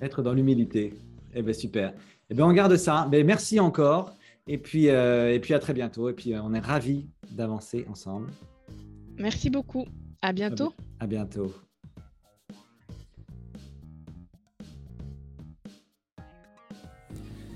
Être 0.01 0.23
dans 0.23 0.33
l'humilité. 0.33 0.95
Eh 1.35 1.43
bien, 1.43 1.53
super. 1.53 1.93
Eh 2.31 2.35
bien, 2.35 2.47
on 2.47 2.53
garde 2.53 2.77
ça. 2.77 3.07
Ben, 3.11 3.25
merci 3.27 3.61
encore. 3.61 4.15
Et 4.47 4.59
puis, 4.59 4.89
euh, 4.89 5.35
et 5.35 5.41
puis, 5.41 5.55
à 5.55 5.59
très 5.59 5.73
bientôt. 5.73 6.09
Et 6.09 6.13
puis, 6.13 6.35
euh, 6.35 6.43
on 6.43 6.53
est 6.55 6.61
ravis 6.61 7.07
d'avancer 7.31 7.87
ensemble. 7.91 8.31
Merci 9.19 9.51
beaucoup. 9.51 9.87
À 10.23 10.33
bientôt. 10.33 10.73
À 11.01 11.07
bientôt. 11.07 11.53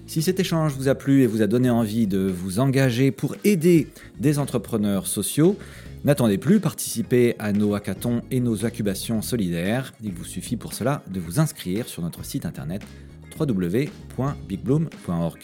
Si 0.09 0.23
cet 0.23 0.41
échange 0.41 0.73
vous 0.73 0.89
a 0.89 0.95
plu 0.95 1.23
et 1.23 1.27
vous 1.27 1.43
a 1.43 1.47
donné 1.47 1.69
envie 1.69 2.07
de 2.07 2.21
vous 2.21 2.61
engager 2.61 3.11
pour 3.11 3.37
aider 3.45 3.89
des 4.19 4.39
entrepreneurs 4.39 5.07
sociaux, 5.07 5.59
n'attendez 6.03 6.39
plus, 6.39 6.61
participez 6.61 7.37
à 7.39 7.53
nos 7.53 7.75
hackathons 7.75 8.23
et 8.31 8.41
nos 8.41 8.65
incubations 8.65 9.21
solidaires. 9.21 9.93
Il 10.03 10.15
vous 10.15 10.25
suffit 10.25 10.57
pour 10.57 10.73
cela 10.73 11.03
de 11.13 11.21
vous 11.21 11.41
inscrire 11.41 11.87
sur 11.87 12.03
notre 12.03 12.25
site 12.25 12.47
internet 12.47 12.81
www.bigbloom.org. 13.39 15.41